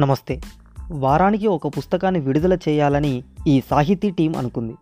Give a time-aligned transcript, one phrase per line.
[0.00, 0.40] నమస్తే.
[0.90, 4.74] వారానికి ఒక పుస్తకాన్ని విడుదల చేయాలని ఈ సాహితీ టీం అనుకుంది.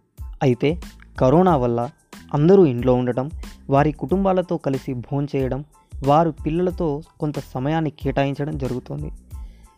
[0.42, 0.80] అయితే
[1.18, 1.90] కరోనా వల్ల
[2.34, 3.30] అందరూ ఇంట్లో ఉండటం
[3.70, 5.64] వారి కుటుంబాలతో కలిసి భోంచేయడం
[6.06, 9.10] వారు పిల్లలతో కొంత సమయాన్ని కేటాయించడం జరుగుతోంది.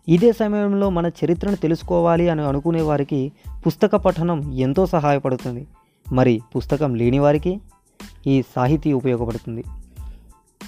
[0.09, 3.33] ఇదే సమయంలో మన చరిత్రను తెలుసుకోవాలి అని అనుకునే వారికి
[3.67, 5.67] పుస్తక పఠనం ఎంతో సహాయపడుతుంది.
[6.13, 7.61] మరి పుస్తకం లేని వారికి
[8.27, 9.65] ఈ సాహితీ ఉపయోగపడుతుంది.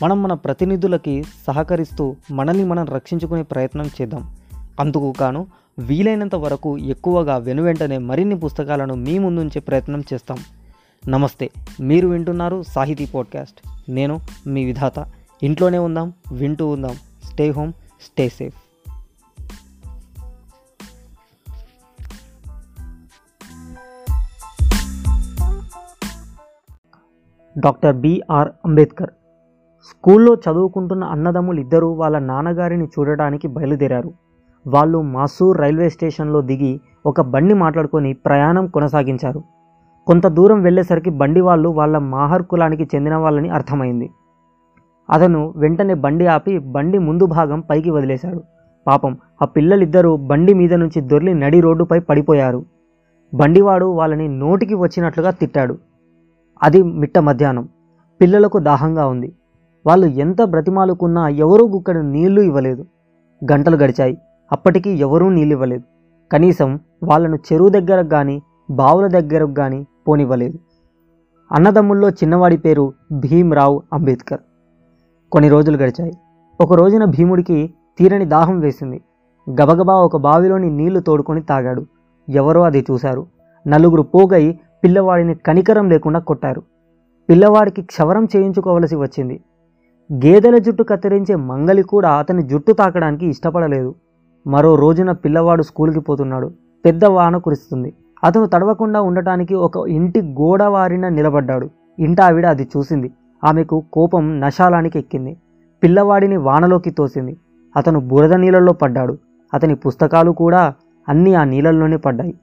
[0.02, 4.41] మనం మన ప్రతినిధులకి సహకరిస్తూ మనల్ని మనం రక్షించుకునే ప్రయత్నం చేద్దాం.
[4.80, 5.46] అందుకు గాను
[5.78, 10.38] వీలైనంత వరకు ఎక్కువగా వెనువెంటనే మరిన్ని పుస్తకాలను మీ ముందుంచే ప్రయత్నం చేస్తాం.
[11.08, 13.90] నమస్తే మీరు వింటున్నారు సాహితీ పాడ్కాస్ట్.
[13.90, 15.06] నేను మీ విధాత.
[15.42, 16.96] ఇంట్లోనే ఉందాం వింటూ ఉందాం.
[17.24, 18.54] Stay home stay safe.
[27.58, 29.10] Doctor B R Ambedkar.
[29.90, 34.21] స్కూల్లో చదువుకుంటున్న అన్నదమ్ములు ఇద్దరూ వాళ్ళ నాన్నగారిని చూడడానికి బయలుదేరారు.
[34.66, 39.42] వాళ్ళు మాసూర్ రైల్వే స్టేషన్లో దిగి ఒక బండి మాట్లాడుకొని ప్రయాణం కొనసాగించారు.
[40.06, 44.10] కొంత దూరం వెళ్ళేసరికి బండి వాళ్ళు వాళ్ళ మాహర్ కులానికి చెందిన వాళ్ళని అర్థమైంది.
[45.10, 48.42] అతను వెంటనే బండి ఆపి బండి ముందు భాగం పైకి వదిలేశాడు.
[48.86, 52.64] పాపం ఆ పిల్లలిద్దరూ బండి మీద నుంచి దొర్లి నడి రోడ్డుపై పడిపోయారు.
[53.34, 55.78] బండివాడు వాళ్ళని నోటికి వచ్చినట్లుగా తిట్టాడు.
[56.62, 57.68] అది మిట్ట మధ్యాహ్నం.
[58.20, 59.32] పిల్లలకు దాహంగా ఉంది.
[59.86, 62.86] వాళ్ళు ఎంత బ్రతిమాలుకున్నా ఎవరూ గుక్కడు నీళ్ళు ఇవ్వలేదు.
[63.52, 64.18] గంటలు గడిచాయి.
[64.52, 65.82] అప్పటికీ ఎవరూ నీళ్ళు ఇవ్వలేదు
[66.32, 70.58] కనీసం వాళ్ళను చెరువు దగ్గరకు కానీ బావుల దగ్గరకు కానీ పోనివ్వలేదు.
[71.52, 74.40] అన్నదమ్ముల్లో చిన్నవాడి పేరు భీమ్రావు అంబేద్కర్.
[75.32, 76.12] కొన్ని రోజులు గడిచాయి.
[76.60, 79.00] ఒక రోజున భీముడికి తీరని దాహం వేసింది.
[79.50, 81.86] గబగబా ఒక బావిలోని నీళ్ళు తోడుకొని తాగాడు.
[82.28, 83.26] ఎవరో అది చూశారు.
[83.66, 86.62] నలుగురు పోగై పిల్లవాడిని కనికరం లేకుండా కొట్టారు.
[87.28, 89.40] పిల్లవాడికి క్షవరం చేయించుకోవలసి వచ్చింది.
[90.12, 93.94] గేదెల జుట్టు కత్తిరించే మంగలి కూడా అతని జుట్టు తాకడానికి ఇష్టపడలేదు.
[94.46, 96.50] మరో రోజున పిల్లవాడు స్కూల్కి పోతున్నాడు.
[96.84, 97.92] పెద్ద వాన కురుస్తుంది.
[98.24, 101.70] అతను తడవకుండా ఉండటానికి ఒక ఇంటి గోడ వారిన నిలబడ్డాడు.
[101.98, 103.10] ఇంట ఆవిడ అది చూసింది.
[103.44, 105.36] ఆమెకు కోపం నశాలానికి ఎక్కింది.
[105.82, 107.36] పిల్లవాడిని వానలోకి తోసింది.
[107.76, 109.18] అతను బురద నీళ్ళల్లో పడ్డాడు.
[109.54, 110.74] అతని పుస్తకాలు కూడా
[111.08, 112.34] అన్నీ ఆ నీళ్ళల్లోనే పడ్డాయి.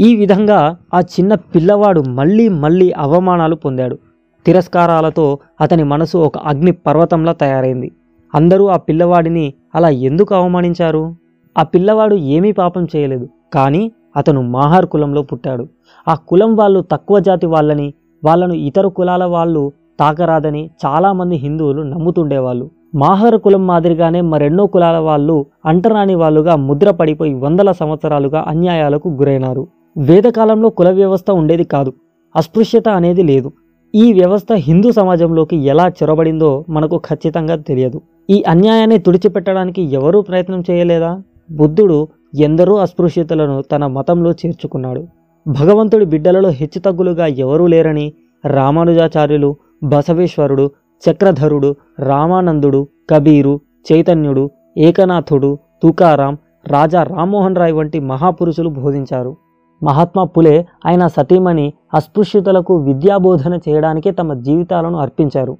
[0.00, 3.98] ఈ విధంగా ఆ చిన్న పిల్లవాడు మళ్ళీ మళ్ళీ అవమానాలు పొందాడు.
[4.46, 7.92] తిరస్కారాలతో అతని మనసు ఒక అగ్ని పర్వతంలా తయారైంది.
[8.34, 11.14] అందరూ ఆ పిల్లవాడిని అలా ఎందుకు అవమానించారు?
[11.56, 15.64] ఆ పిల్లవాడు ఏమీ పాపం చేయలేదు కానీ అతను మాహార్ కులంలో పుట్టాడు.
[16.08, 17.94] ఆ కులం వాళ్ళు తక్కువ జాతి వాళ్ళని
[18.24, 22.70] వాళ్ళను ఇతర కులాల వాళ్ళు తాకరాదని చాలామంది హిందువులు నమ్ముతుండేవాళ్ళు.
[22.94, 29.66] మాహర్ కులం మాదిరిగానే మరెన్నో కులాల వాళ్ళు అంటరాని వాళ్ళుగా ముద్ర పడిపోయి వందల సంవత్సరాలుగా అన్యాయాలకు గురైనారు.
[29.98, 31.92] వేదకాలంలో కుల వ్యవస్థ ఉండేది కాదు
[32.36, 33.52] అస్పృశ్యత అనేది లేదు.
[33.94, 38.00] ఈ వ్యవస్థ హిందూ సమాజంలోకి ఎలా చొరబడిందో మనకు ఖచ్చితంగా తెలియదు.
[38.30, 41.22] ఈ అన్యాయాన్ని తుడిచిపెట్టడానికి ఎవరూ ప్రయత్నం చేయలేదా?
[41.50, 45.06] బుద్ధుడు ఎందరో అస్పృశ్యతలను తన మతంలో చేర్చుకున్నాడు.
[45.48, 48.12] భగవంతుడి బిడ్డలలో హెచ్చుతగ్గులుగా ఎవరూ లేరని
[48.46, 50.70] రామానుజాచార్యులు బసవేశ్వరుడు
[51.10, 53.60] చక్రధరుడు రామానందుడు కబీరు
[53.92, 59.36] చైతన్యుడు ఏకనాథుడు తుకారాం రాజా రామ్మోహన్ రాయ్ వంటి మహాపురుషులు బోధించారు.
[59.82, 65.58] మహాత్మా పులే ఆయన సతీమణి అస్పృశ్యతలకు విద్యాబోధన చేయడానికే తమ జీవితాలను అర్పించారు.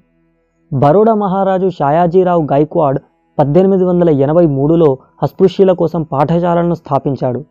[0.73, 2.99] బరోడా మహారాజు షాయాజీరావు గైక్వాడ్
[3.39, 7.43] పద్దెనిమిది వందల ఎనభై మూడులో అస్పృశ్యుల కోసం పాఠశాలను స్థాపించాడు.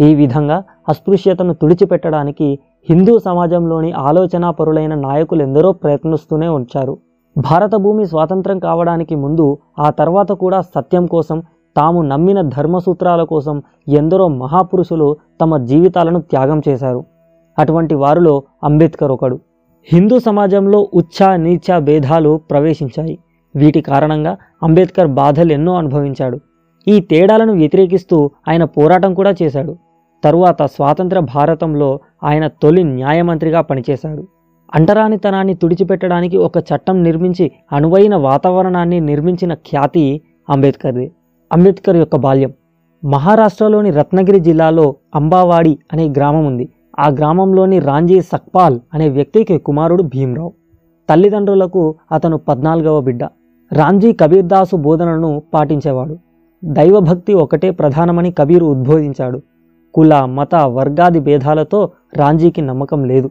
[0.00, 2.58] ఈ విధంగా అస్పృశ్యతను తుడిచిపెట్టడానికి
[2.90, 6.98] హిందూ సమాజంలోని ఆలోచనాపరులైన నాయకులు ఎందరో ప్రయత్నిస్తూనే ఉంచారు.
[7.38, 11.42] భారత భూమి స్వాతంత్రం కావడానికి ముందు ఆ తర్వాత కూడా సత్యం కోసం
[11.76, 17.04] తాము నమ్మిన ధర్మసూత్రాల కోసం ఎందరో మహాపురుషులు తమ జీవితాలను త్యాగం చేశారు.
[17.58, 19.40] అటువంటి వారిలో అంబేద్కర్ ఒకడు.
[19.92, 23.18] హిందూ సమాజంలో ఉచ్చ నీచ భేదాలు ప్రవేశించాయి.
[23.56, 26.40] వీటి కారణంగా అంబేద్కర్ బాధలు ఎన్నో అనుభవించాడు.
[26.88, 29.76] ఈ తేడాలను వ్యతిరేకిస్తూ ఆయన పోరాటం కూడా చేశాడు.
[30.24, 34.28] తరువాత స్వాతంత్ర భారతంలో ఆయన తొలి న్యాయమంత్రిగా పనిచేశాడు.
[34.74, 40.20] అంటరానితనాన్ని తుడిచిపెట్టడానికి ఒక చట్టం నిర్మించి అనువైన వాతావరణాన్ని నిర్మించిన ఖ్యాతి
[40.50, 41.12] అంబేద్కర్ది.
[41.52, 42.52] అంబేద్కర్ యొక్క బాల్యం.
[43.04, 46.68] మహారాష్ట్రలోని రత్నగిరి జిల్లాలో అంబావాడి అనే గ్రామం ఉంది.
[46.98, 50.52] ఆ గ్రామంలోని రాంజీ సక్పాల్ అనే వ్యక్తికి కుమారుడు భీమ్రావు.
[51.10, 53.24] తల్లిదండ్రులకు అతను పద్నాలుగవ బిడ్డ.
[53.72, 56.18] రాంజీ కబీర్దాసు బోధనను పాటించేవాడు.
[56.64, 59.40] దైవభక్తి ఒకటే ప్రధానమని కబీరు ఉద్బోధించాడు.
[59.94, 63.30] కుల మత వర్గాది భేదాలతో రాంజీకి నమ్మకం లేదు.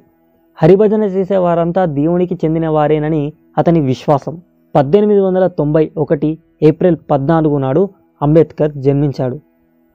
[0.55, 4.41] హరిభజన చేసేవారంతా దేవునికి చెందిన వారేనని అతని విశ్వాసం.
[4.75, 7.89] పద్దెనిమిది వందల తొంభై ఒకటి ఏప్రిల్ పద్నాలుగు నాడు
[8.21, 9.39] అంబేద్కర్ జన్మించాడు.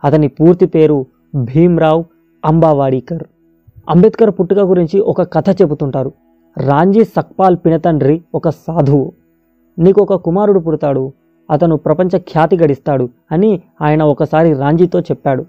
[0.05, 2.05] అతని పూర్తి పేరు భీమ్రావ్
[2.45, 3.23] అంబావాడీకర్.
[3.89, 6.13] అంబేద్కర్ పుట్టుక గురించి ఒక కథ చెబుతుంటారు.
[6.59, 9.13] రాంజీ సక్పాల్ పినతండ్రి ఒక సాధువు.
[9.79, 11.13] నీకు ఒక కుమారుడు పుడతాడు.
[11.51, 15.47] అతను ప్రపంచ ఖ్యాతి గడిస్తాడు అని ఆయన ఒకసారి రాంజీతో చెప్పాడు.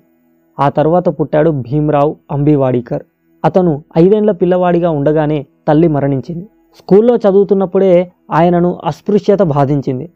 [0.60, 3.04] ఆ తర్వాత పుట్టాడు భీమ్రావు అంబివాడీకర్.
[3.46, 6.46] అతను ఐదేండ్ల పిల్లవాడిగా ఉండగానే తల్లి మరణించింది.
[6.78, 10.12] స్కూల్లో చదువుతున్నప్పుడే ఆయనను అస్పృశ్యత బాధించింది.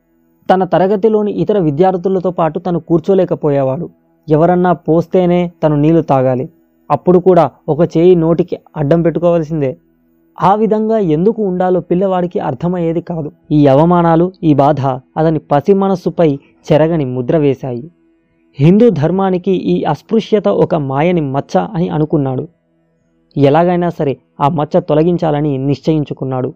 [0.53, 3.89] తన తరగతిలోని ఇతర విద్యార్థులతో పాటు తను కూర్చోలేకపోయేవాడు.
[4.29, 6.50] ఎవరన్నా పోస్తేనే తను నీళ్ళు తాగాలి.
[6.91, 9.77] అప్పుడు కూడా ఒక చేయి నోటికి అడ్డం పెట్టుకోవాల్సిందే.
[10.41, 13.31] ఆ విధంగా ఎందుకు ఉండాలో పిల్లవాడికి అర్థమయ్యేది కాదు.
[13.51, 14.81] ఈ అవమానాలు ఈ బాధ
[15.18, 16.39] అతని పసి మనస్సుపై
[16.71, 17.91] చెరగని ముద్ర వేశాయి.
[18.59, 22.47] హిందూ ధర్మానికి ఈ అస్పృశ్యత ఒక మాయని మచ్చ అని అనుకున్నాడు.
[23.38, 26.53] ఎలాగైనా సరే ఆ మచ్చ తొలగించాలని నిశ్చయించుకున్నాడు.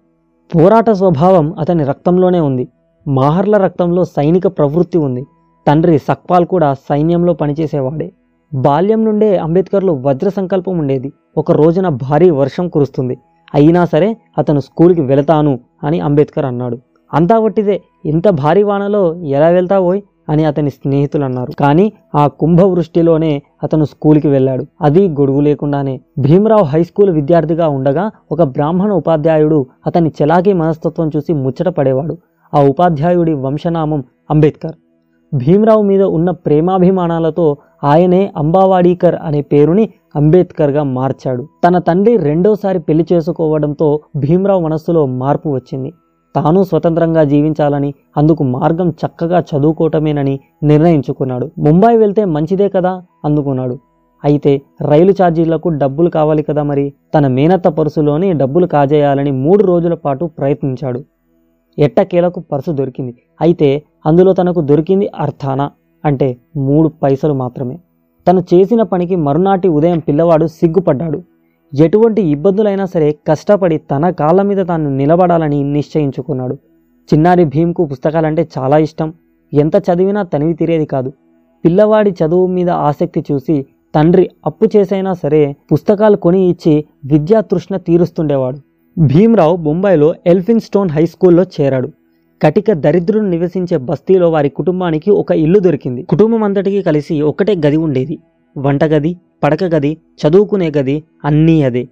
[0.56, 2.68] పోరాట స్వభావం అతని రక్తంలోనే ఉంది.
[3.08, 5.26] మాహర్ల రక్తంలో సైనిక ప్రవృత్తి ఉంది.
[5.68, 8.12] తండ్రి సక్పాల్ కూడా సైన్యంలో పనిచేసేవాడే.
[8.54, 11.14] బాల్యం నుండే అంబేద్కర్లో వజ్ర సంకల్పం ఉండేది.
[11.38, 13.18] ఒక రోజున భారీ వర్షం కురుస్తుంది.
[13.56, 16.78] అయినా సరే అతను స్కూల్కి వెళతాను అని అంబేద్కర్ అన్నాడు.
[17.14, 23.86] అంతా వట్టిదే ఇంత భారీ వానలో ఎలా వెళ్తావోయ్ అని అతని స్నేహితులు అన్నారు కానీ ఆ కుంభవృష్టిలోనే అతను
[23.86, 24.66] స్కూల్కి వెళ్ళాడు.
[24.82, 26.02] అది గొడుగు లేకుండానే.
[26.20, 32.18] భీమరావు హై స్కూల్ విద్యార్థిగా ఉండగా ఒక బ్రాహ్మణ ఉపాధ్యాయుడు అతని చలాకీ మనస్తత్వం చూసి ముచ్చట పడేవాడు.
[32.54, 34.76] ఆ ఉపాధ్యాయుడి వంశనామం అంబేద్కర్.
[35.34, 41.48] భీమరావు మీద ఉన్న ప్రేమాభిమానాలతో ఆయనే అంబావాడీకర్ అనే పేరుని అంబేద్కర్గా మార్చాడు.
[41.68, 45.94] తన తండ్రి రెండోసారి పెళ్ళి చేసుకోవడంతో భీమరావు మనస్సులో మార్పు వచ్చింది.
[46.36, 51.52] తాను స్వతంత్రంగా జీవించాలని అందుకు మార్గం చక్కగా చదువుకోవటమేనని నిర్ణయించుకున్నాడు.
[51.60, 53.02] ముంబై వెళ్తే మంచిదే కదా?
[53.26, 53.80] అందుకున్నాడు.
[54.24, 56.94] అయితే రైలు ఛార్జీలకు డబ్బులు కావాలి కదా మరి?
[57.16, 61.04] తన మేనత్త పర్సులోనే డబ్బులు కాజేయాలని మూడు రోజుల పాటు ప్రయత్నించాడు.
[61.80, 63.16] ఎట్టకేలకు పర్సు దొరికింది.
[63.42, 65.72] అయితే అందులో తనకు దొరికింది అర్థానా
[66.06, 67.80] అంటే మూడు పైసలు మాత్రమే.
[68.28, 71.24] తను చేసిన పనికి మరునాటి ఉదయం పిల్లవాడు సిగ్గుపడ్డాడు.
[71.74, 76.56] ఎటువంటి ఇబ్బందులైనా సరే కష్టపడి తన కాళ్ళ మీద తాను నిలబడాలని నిశ్చయించుకున్నాడు.
[77.10, 79.14] చిన్నారి భీమ్కు పుస్తకాలంటే చాలా ఇష్టం.
[79.54, 81.14] ఎంత చదివినా తనివి తీరేది కాదు.
[81.66, 83.66] పిల్లవాడి చదువు మీద ఆసక్తి చూసి
[83.96, 88.58] తండ్రి అప్పు చేసైనా సరే పుస్తకాలు కొని ఇచ్చి విద్యా తృష్ణ తీరుస్తుండేవాడు.
[89.00, 91.90] భీమ్రావు బొంబాయిలో ఎల్ఫిన్ స్టోన్ హై స్కూల్లో చేరాడు.
[92.44, 96.04] కటిక దరిద్రుడు నివసించే బస్తీలో వారి కుటుంబానికి ఒక ఇల్లు దొరికింది.
[96.04, 98.20] కుటుంబం అంతటికి కలిసి ఒకటే గది ఉండేది.
[98.58, 99.12] వంటగది
[99.44, 101.88] పడక గది చదువుకునే గది అన్నీ అదే.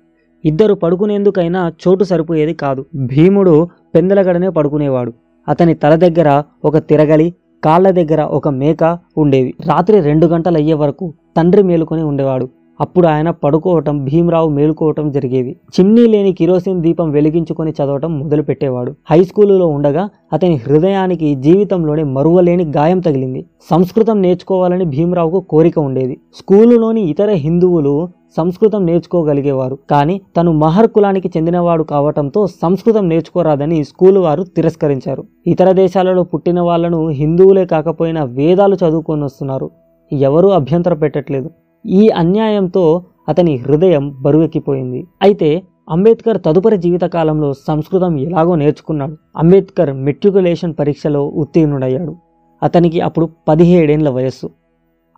[0.45, 2.85] ఇద్దరు పడుకునేందుకైనా చోటు సరిపోయేది కాదు.
[2.95, 5.13] భీముడు పెందలగడనే పడుకునేవాడు.
[5.47, 7.33] అతని తల దగ్గర ఒక తిరగలి
[7.63, 9.53] కాళ్ళ దగ్గర ఒక మేక ఉండేవి.
[9.67, 12.49] రాత్రి రెండు గంటలయ్యే వరకు తండ్రి మేలుకొని ఉండేవాడు.
[12.81, 15.55] అప్పుడు ఆయన పడుకోవటం భీమరావు మేలుకోవటం జరిగేవి.
[15.75, 18.95] చిమ్నీ లేని కిరోసిన్ దీపం వెలిగించుకొని చదవటం మొదలుపెట్టేవాడు.
[19.11, 23.45] హై స్కూలులో ఉండగా అతని హృదయానికి జీవితంలోనే మరువలేని గాయం తగిలింది.
[23.71, 26.17] సంస్కృతం నేర్చుకోవాలని భీమరావుకు కోరిక ఉండేది.
[26.35, 29.77] స్కూలులోని ఇతర హిందువులు సంస్కృతం నేర్చుకోగలిగేవారు.
[29.91, 35.23] కానీ తను మహర్ కులానికి చెందినవాడు కావటంతో సంస్కృతం నేర్చుకోరాదని స్కూలు వారు తిరస్కరించారు.
[35.47, 39.69] ఇతర దేశాలలో పుట్టిన వాళ్ళను హిందువులే కాకపోయినా వేదాలు చదువుకొని వస్తున్నారు.
[40.11, 41.49] ఎవరూ అభ్యంతర పెట్టట్లేదు
[41.85, 45.07] ఈ అన్యాయంతో అతని హృదయం బరువెక్కిపోయింది.
[45.21, 49.17] అయితే అంబేద్కర్ తదుపరి జీవితకాలంలో సంస్కృతం ఎలాగో నేర్చుకున్నాడు.
[49.37, 52.15] అంబేద్కర్ మెట్రికులేషన్ పరీక్షలో ఉత్తీర్ణుడయ్యాడు.
[52.63, 54.49] అతనికి అప్పుడు పదిహేడేండ్ల వయస్సు.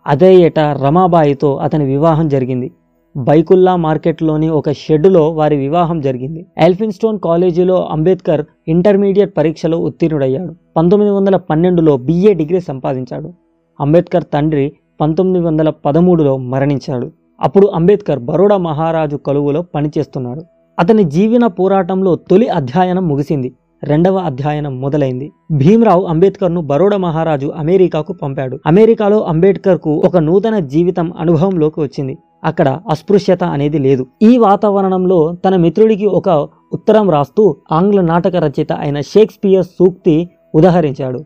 [0.06, 2.70] అదే ఏట రమాబాయితో అతని వివాహం జరిగింది.
[3.16, 6.46] బైకుల్లా మార్కెట్లోని ఒక షెడ్డులో వారి వివాహం జరిగింది.
[6.58, 10.54] ఎల్ఫిన్స్టోన్ కాలేజీలో అంబేద్కర్ ఇంటర్మీడియట్ పరీక్షలో ఉత్తీర్ణుడయ్యాడు.
[10.76, 13.32] పంతొమ్మిది వందల పన్నెండులో బిఏ డిగ్రీ సంపాదించాడు.
[13.80, 17.12] అంబేద్కర్ తండ్రి పంతొమ్మిది వందల పదమూడులో మరణించాడు.
[17.40, 20.42] అప్పుడు అంబేద్కర్ బరోడా మహారాజు కలువులో పనిచేస్తున్నాడు.
[20.78, 23.54] అతని జీవన పోరాటంలో తొలి అధ్యయనం ముగిసింది.
[23.84, 25.32] రెండవ అధ్యయనం మొదలైంది.
[25.52, 28.58] భీమ్రావు అంబేద్కర్ను బరోడా మహారాజు అమెరికాకు పంపాడు.
[28.66, 32.18] అమెరికాలో అంబేద్కర్కు ఒక నూతన జీవితం అనుభవంలోకి వచ్చింది.
[32.44, 34.06] అక్కడ అస్పృశ్యత అనేది లేదు.
[34.22, 41.24] ఈ వాతావరణంలో తన మిత్రుడికి ఒక ఉత్తరం రాస్తూ ఆంగ్ల నాటక రచయిత అయిన షేక్స్పియర్ సూక్తి ఉదహరించాడు.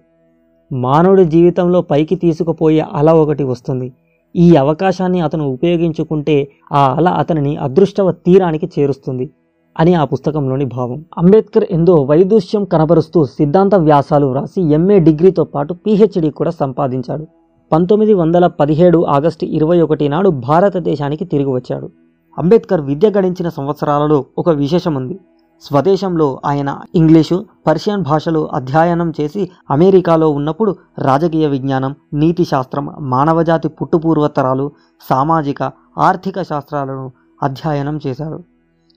[0.72, 3.92] మానవుడి జీవితంలో పైకి తీసుకుపోయే అల ఒకటి వస్తుంది.
[4.36, 9.30] ఈ అవకాశాన్ని అతను ఉపయోగించుకుంటే ఆ అల అతనిని అదృష్టవ తీరానికి చేరుస్తుంది
[9.78, 11.04] అని ఆ పుస్తకంలోని భావం.
[11.18, 17.26] అంబేద్కర్ ఎందో వైదుష్యం కనబరుస్తూ సిద్ధాంత వ్యాసాలు వ్రాసి ఎంఏ డిగ్రీతో పాటు పీహెచ్డీ కూడా సంపాదించాడు.
[17.72, 21.90] పంతొమ్మిది వందల పదిహేడు ఆగస్టు ఇరవై ఒకటి నాడు భారతదేశానికి తిరిగి వచ్చాడు.
[22.38, 25.18] అంబేద్కర్ విద్య గడించిన సంవత్సరాలలో ఒక విశేషం ఉంది
[25.60, 34.72] స్వదేశంలో ఆయన ఇంగ్లీషు పర్షియన్ భాషలు అధ్యయనం చేసి అమెరికాలో ఉన్నప్పుడు రాజకీయ విజ్ఞానం నీతి శాస్త్రం మానవజాతి పుట్టుపూర్వతరాలు
[35.10, 35.62] సామాజిక
[35.98, 37.12] ఆర్థిక శాస్త్రాలను
[37.42, 38.42] అధ్యయనం చేశాడు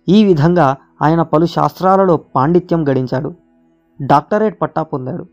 [0.10, 3.34] ఈ విధంగా ఆయన పలు శాస్త్రాలలో పాండిత్యం గడించాడు
[4.01, 5.25] డాక్టరేట్ పట్టా పొందాడు.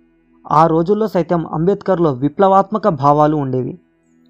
[0.50, 3.78] ఆ రోజుల్లో సైతం అంబేద్కర్లో విప్లవాత్మక భావాలు ఉండేవి.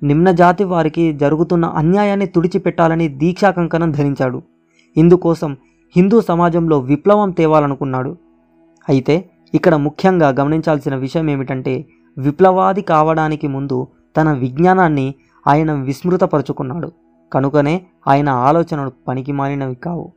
[0.02, 4.42] నిమ్న జాతి వారికి జరుగుతున్న అన్యాయాన్ని తుడిచిపెట్టాలని దీక్షా కంకణం ధరించాడు.
[4.96, 5.56] ఇందుకోసం
[5.96, 8.16] హిందూ సమాజంలో విప్లవం తేవాలనుకున్నాడు.
[8.88, 11.84] అయితే ఇక్కడ ముఖ్యంగా గమనించాల్సిన విషయం ఏమిటంటే
[12.18, 15.14] విప్లవాది కావడానికి ముందు తన విజ్ఞానాన్ని
[15.46, 16.92] ఆయన విస్మృతపరుచుకున్నాడు.
[17.32, 20.12] కనుకనే ఆయన ఆలోచనలు పనికిమాలినవి కావు.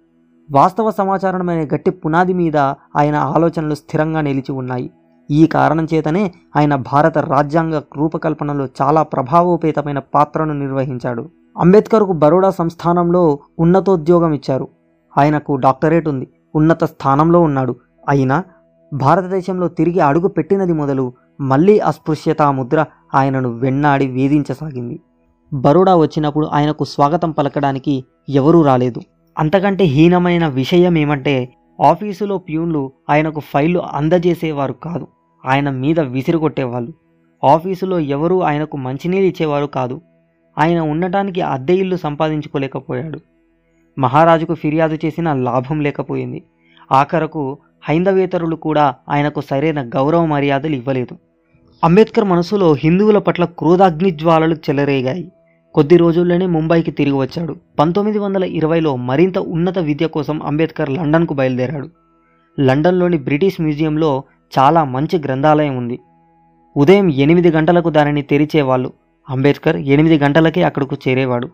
[0.52, 2.58] వాస్తవ సమాచారమైన గట్టి పునాది మీద
[2.96, 4.92] ఆయన ఆలోచనలు స్థిరంగా నిలిచి ఉన్నాయి.
[5.32, 11.30] ఈ కారణం చేతనే ఆయన భారత రాజ్యాంగ రూపకల్పనలో చాలా ప్రభావోపేతమైన పాత్రను నిర్వహించాడు.
[11.58, 14.68] అంబేద్కర్కు బరోడా సంస్థానంలో ఉన్నతోద్యోగం ఇచ్చారు.
[15.18, 16.28] ఆయనకు డాక్టరేట్ ఉంది.
[16.56, 17.76] ఉన్నత స్థానంలో ఉన్నాడు.
[18.10, 18.44] అయినా
[18.94, 25.00] భారతదేశంలో తిరిగి అడుగు పెట్టినది మొదలు మళ్ళీ అస్పృశ్యతా ముద్ర ఆయనను వెన్నాడి వేధించసాగింది.
[25.54, 29.02] బరోడా వచ్చినప్పుడు ఆయనకు స్వాగతం పలకడానికి ఎవరూ రాలేదు.
[29.40, 35.08] అంతకంటే హీనమైన విషయం ఏమంటే ఆఫీసులో ప్యూన్లు ఆయనకు ఫైళ్ళు అందజేసేవారు కాదు.
[35.46, 36.94] ఆయన మీద విసిరుగొట్టేవాళ్ళు.
[37.46, 40.02] ఆఫీసులో ఎవరూ ఆయనకు మంచినీళ్ళు ఇచ్చేవారు కాదు.
[40.58, 43.20] ఆయన ఉండటానికి అద్దె ఇల్లు సంపాదించుకోలేకపోయాడు.
[44.00, 46.44] మహారాజుకు ఫిర్యాదు చేసిన లాభం లేకపోయింది.
[46.92, 47.58] ఆఖరకు
[47.90, 51.18] హైందవేతరులు కూడా ఆయనకు సరైన గౌరవ మర్యాదలు ఇవ్వలేదు.
[51.84, 55.32] అంబేద్కర్ మనసులో హిందువుల పట్ల క్రోధాగ్ని జ్వాలలు చెలరేగాయి.
[55.74, 57.56] కొద్ది రోజుల్లోనే ముంబైకి తిరిగి వచ్చాడు.
[57.80, 61.90] పంతొమ్మిది వందల ఇరవైలో మరింత ఉన్నత విద్య కోసం అంబేద్కర్ లండన్కు బయలుదేరాడు.
[62.60, 64.24] లండన్లోని బ్రిటిష్ మ్యూజియంలో
[64.60, 66.00] చాలా మంచి గ్రంథాలయం ఉంది.
[66.78, 68.94] ఉదయం ఎనిమిది గంటలకు దానిని తెరిచేవాళ్ళు.
[69.30, 71.50] అంబేద్కర్ ఎనిమిది గంటలకే అక్కడకు చేరేవాడు.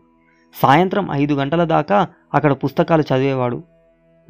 [0.54, 3.64] సాయంత్రం ఐదు గంటల దాకా అక్కడ పుస్తకాలు చదివేవాడు.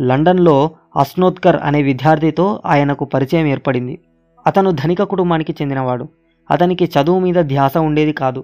[0.02, 4.00] లండన్లో అస్నోత్కర్ అనే విద్యార్థితో ఆయనకు పరిచయం ఏర్పడింది.
[4.48, 6.08] అతను ధనిక కుటుంబానికి చెందినవాడు.
[6.52, 8.44] అతనికి చదువు మీద ధ్యాస ఉండేది కాదు.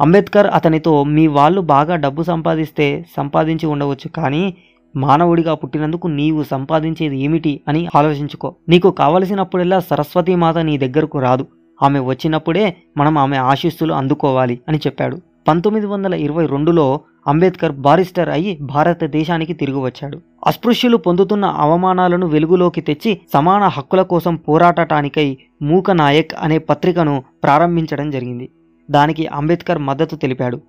[0.00, 4.54] అంబేద్కర్ అతనితో మీ వాళ్ళు బాగా డబ్బు సంపాదిస్తే సంపాదించి ఉండవచ్చు కానీ
[4.96, 8.54] మానవుడిగా పుట్టినందుకు నీవు సంపాదించేది ఏమిటి అని ఆలోచించుకో.
[8.68, 11.46] నీకు కావలసినప్పుడల్లా సరస్వతీమాత నీ దగ్గరకు రాదు.
[11.82, 15.20] ఆమె వచ్చినప్పుడే మనం ఆమె ఆశీస్సులు అందుకోవాలి అని చెప్పాడు.
[15.50, 23.20] పంతొమ్మిది వందల ఇరవై రెండులో అంబేద్కర్ బారిస్టర్ అయి భారతదేశానికి తిరిగి వచ్చాడు అస్పృశ్యులు పొందుతున్న అవమానాలను వెలుగులోకి తెచ్చి
[23.34, 28.48] సమాన హక్కుల కోసం పోరాటటానికై మూక నాయక్ అనే పత్రికను ప్రారంభించడం జరిగింది.
[28.90, 30.60] దానికి అంబేద్కర్ మద్దతు తెలిపాడు.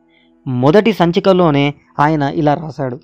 [0.47, 2.99] మొదటి సంచికలోనే ఆయన ఇలా రాశాడు.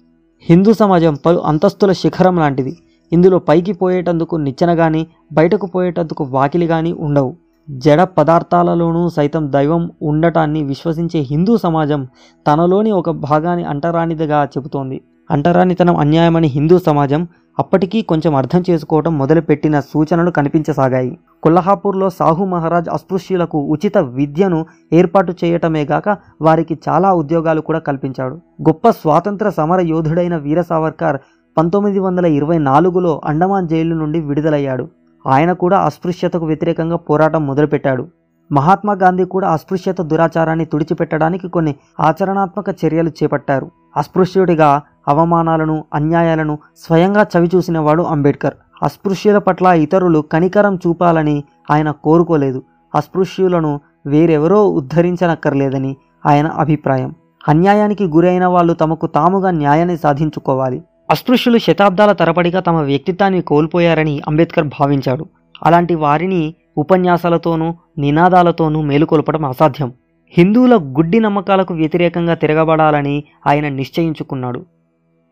[0.50, 2.78] హిందూ సమాజం పలు అంతస్తుల శిఖరం లాంటిది.
[3.14, 7.36] ఇందులో పైకి పోయేటందుకు నిచ్చెన గాని బయటకు పోయేటందుకు వాకిలి గాని ఉండవు.
[7.70, 12.08] జడ పదార్థాలలోనూ సైతం దైవం ఉండటాన్ని విశ్వసించే హిందూ సమాజం
[12.48, 15.02] తనలోని ఒక భాగాన్ని అంటరానిదిగా చెబుతోంది.
[15.32, 17.28] అంటరానితనం అన్యాయమని హిందూ సమాజం
[17.60, 21.18] అప్పటికీ కొంచెం అర్థం చేసుకోవడం మొదలుపెట్టిన సూచనలు కనిపించసాగాయి.
[21.44, 28.36] కొల్హాపూర్లో సాహు మహారాజ్ అస్పృశ్యులకు ఉచిత విద్యను ఏర్పాటు చేయటమే గాక వారికి చాలా ఉద్యోగాలు కూడా కల్పించాడు.
[28.62, 31.18] గొప్ప స్వాతంత్ర సమర యోధుడైన వీర సావర్కర్
[31.58, 34.88] పంతొమ్మిది వందల ఇరవై నాలుగులో అండమాన్ జైలు నుండి విడుదలయ్యాడు.
[35.28, 38.08] ఆయన కూడా అస్పృశ్యతకు వ్యతిరేకంగా పోరాటం మొదలుపెట్టాడు.
[38.52, 43.72] మహాత్మా గాంధీ కూడా అస్పృశ్యత దురాచారాన్ని తుడిచిపెట్టడానికి కొన్ని ఆచరణాత్మక చర్యలు చేపట్టారు.
[43.98, 48.54] అస్పృశ్యుడిగా అవమానాలను అన్యాయాలను స్వయంగా చవిచూసినవాడు అంబేద్కర్
[48.84, 52.64] అస్పృశ్యుల పట్ల ఇతరులు కనికరం చూపాలని ఆయన కోరుకోలేదు.
[52.96, 57.16] అస్పృశ్యులను వేరెవరో ఉద్ధరించనక్కర్లేదని ఆయన అభిప్రాయం.
[57.48, 60.84] అన్యాయానికి గురైన వాళ్ళు తమకు తాముగా న్యాయాన్ని సాధించుకోవాలి.
[61.10, 65.26] అస్పృశ్యులు శతాబ్దాల తరబడిగా తమ వ్యక్తిత్వాన్ని కోల్పోయారని అంబేద్కర్ భావించాడు.
[65.64, 69.94] అలాంటి వారిని ఉపన్యాసాలతోనూ నినాదాలతోనూ మేలుకొల్పడం అసాధ్యం.
[70.38, 74.66] హిందువుల గుడ్డి నమ్మకాలకు వ్యతిరేకంగా తిరగబడాలని ఆయన నిశ్చయించుకున్నాడు.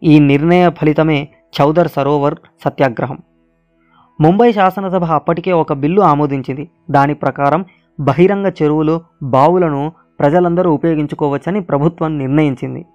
[0.03, 1.27] ఈ నిర్ణయ ఫలితమే
[1.61, 3.17] చౌదర్ సరోవర్ సత్యాగ్రహం.
[4.21, 6.69] ముంబై శాసనసభ అప్పటికే ఒక బిల్లు ఆమోదించింది.
[6.91, 7.65] దాని ప్రకారం
[7.99, 12.85] బహిరంగ చెరువులు బావులను ప్రజలందరూ ఉపయోగించుకోవచ్చని ప్రభుత్వం నిర్ణయించింది.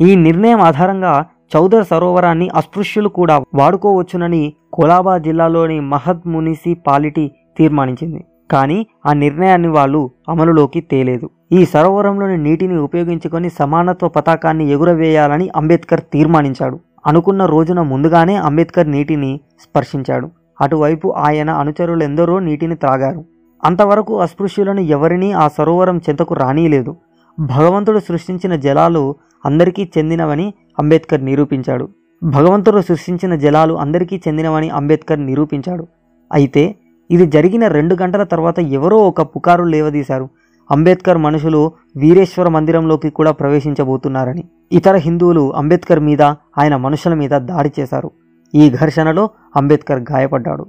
[0.00, 8.24] ఈ నిర్ణయం ఆధారంగా చౌదర్ సరోవరాన్ని అస్పృశ్యులు కూడా వాడుకోవచ్చునని కోలాబా జిల్లాలోని మహద్ మునిసిపాలిటీ తీర్మానించింది.
[8.50, 11.30] కానీ ఆ నిర్ణయాన్ని వాళ్ళు అమలులోకి తేలేదు.
[11.52, 16.80] ఈ సరోవరంలోని నీటిని ఉపయోగించుకొని సమానత్వ పతాకాన్ని ఎగురవేయాలని అంబేద్కర్ తీర్మానించాడు.
[17.06, 20.30] అనుకున్న రోజున ముందుగానే అంబేద్కర్ నీటిని స్పర్శించాడు.
[20.60, 23.24] అటువైపు ఆయన అనుచరులెందరో నీటిని త్రాగారు.
[23.64, 26.96] అంతవరకు అస్పృశ్యులను ఎవరినీ ఆ సరోవరం చెంతకు రానీయలేదు.
[27.40, 29.14] భగవంతుడు సృష్టించిన జలాలు
[29.44, 31.88] అందరికీ చెందినవని అంబేద్కర్ నిరూపించాడు.
[32.22, 35.86] భగవంతుడు సృష్టించిన జలాలు అందరికీ చెందినవని అంబేద్కర్ నిరూపించాడు.
[36.32, 36.74] అయితే
[37.10, 40.28] ఇది జరిగిన రెండు గంటల తర్వాత ఎవరో ఒక పుకారు లేవదీశారు.
[40.70, 44.44] అంబేద్కర్ మనుషులు వీరేశ్వర మందిరంలోకి కూడా ప్రవేశించబోతున్నారని.
[44.72, 46.22] ఇతర హిందువులు అంబేద్కర్ మీద
[46.58, 48.10] ఆయన మనుషుల మీద దాడి చేశారు.
[48.54, 50.66] ఈ ఘర్షణలో అంబేద్కర్ గాయపడ్డాడు.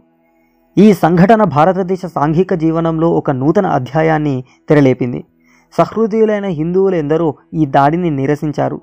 [0.77, 5.23] ఈ సంఘటన భారతదేశ సాంఘిక జీవనంలో ఒక నూతన అధ్యాయాన్ని తెరలేపింది.
[5.77, 8.81] సహృదయులైన హిందువులు ఎందరో ఈ దాడిని నిరసించారు.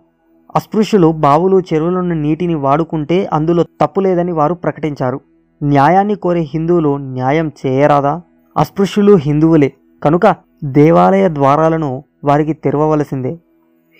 [0.56, 5.20] అస్పృశ్యులు బావులు చెరువులను నీటిని వాడుకుంటే అందులో తప్పు లేదని వారు ప్రకటించారు.
[5.62, 8.20] న్యాయాన్ని కోరే హిందువులు న్యాయం చేయరాదా?
[8.56, 9.72] అస్పృశ్యులు హిందువులే.
[10.02, 13.38] కనుక దేవాలయ ద్వారాలను వారికి తెరవవలసిందే.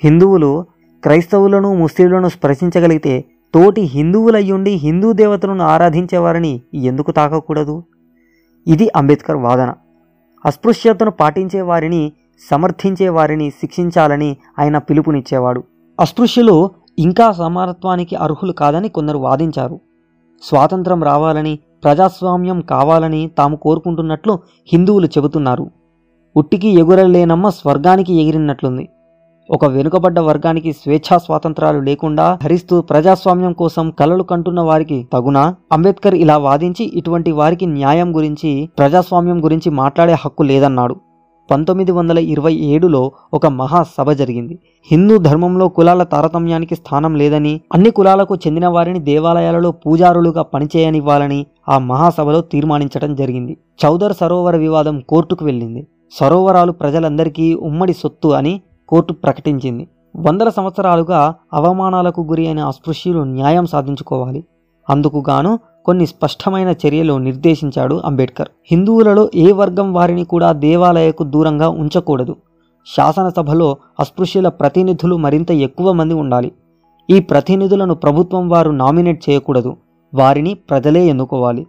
[0.05, 0.65] హిందువులు
[1.03, 7.83] క్రైస్తవులను ముస్లింలను స్పర్శించగలిగితే తోటి హిందువులయ్యుండి హిందూ దేవతలను ఆరాధించేవారిని ఎందుకు తాకకూడదు?
[8.67, 9.75] ఇది అంబేద్కర్ వాదన.
[10.45, 12.13] అస్పృశ్యతను పాటించే వారిని
[12.51, 15.65] సమర్థించే వారిని శిక్షించాలని ఆయన పిలుపునిచ్చేవాడు.
[16.01, 19.81] అస్పృశ్యులు ఇంకా సమానత్వానికి అర్హులు కాదని కొందరు వాదించారు.
[20.43, 24.39] స్వాతంత్రం రావాలని ప్రజాస్వామ్యం కావాలని తాము కోరుకుంటున్నట్లు
[24.73, 25.71] హిందువులు చెబుతున్నారు.
[26.37, 28.89] ఉట్టికి ఎగురలేనమ్మ స్వర్గానికి ఎగిరినట్లుంది.
[29.51, 35.55] ఒక వెనుకబడ్డ వర్గానికి స్వేచ్ఛా స్వాతంత్రాలు లేకుండా హరిస్తూ ప్రజాస్వామ్యం కోసం కలలు కంటున్న వారికి తగునా?
[35.73, 40.97] అంబేద్కర్ ఇలా వాదించి ఇటువంటి వారికి న్యాయం గురించి ప్రజాస్వామ్యం గురించి మాట్లాడే హక్కు లేదన్నాడు.
[41.51, 44.59] పంతొమ్మిది వందల ఇరవై ఏడులో ఒక మహాసభ జరిగింది.
[44.91, 52.41] హిందూ ధర్మంలో కులాల తారతమ్యానికి స్థానం లేదని అన్ని కులాలకు చెందిన వారిని దేవాలయాలలో పూజారులుగా పనిచేయనివ్వాలని ఆ మహాసభలో
[52.41, 53.57] తీర్మానించడం జరిగింది.
[53.85, 55.87] చౌదర్ సరోవర వివాదం కోర్టుకు వెళ్ళింది.
[56.13, 59.89] సరోవరాలు ప్రజలందరికీ ఉమ్మడి సొత్తు అని కోర్టు ప్రకటించింది.
[60.17, 64.45] వందల సంవత్సరాలుగా అవమానాలకు గురి అయిన అస్పృశ్యులు న్యాయం సాధించుకోవాలి.
[64.91, 72.37] అందుకు గాను కొన్ని స్పష్టమైన చర్యలు నిర్దేశించాడు అంబేద్కర్ హిందువులలో ఏ వర్గం వారిని కూడా దేవాలయకు దూరంగా ఉంచకూడదు.
[72.97, 76.53] శాసనసభలో అస్పృశ్యుల ప్రతినిధులు మరింత ఎక్కువ మంది ఉండాలి.
[77.11, 79.77] ఈ ప్రతినిధులను ప్రభుత్వం వారు నామినేట్ చేయకూడదు.
[80.15, 81.67] వారిని ప్రజలే ఎన్నుకోవాలి.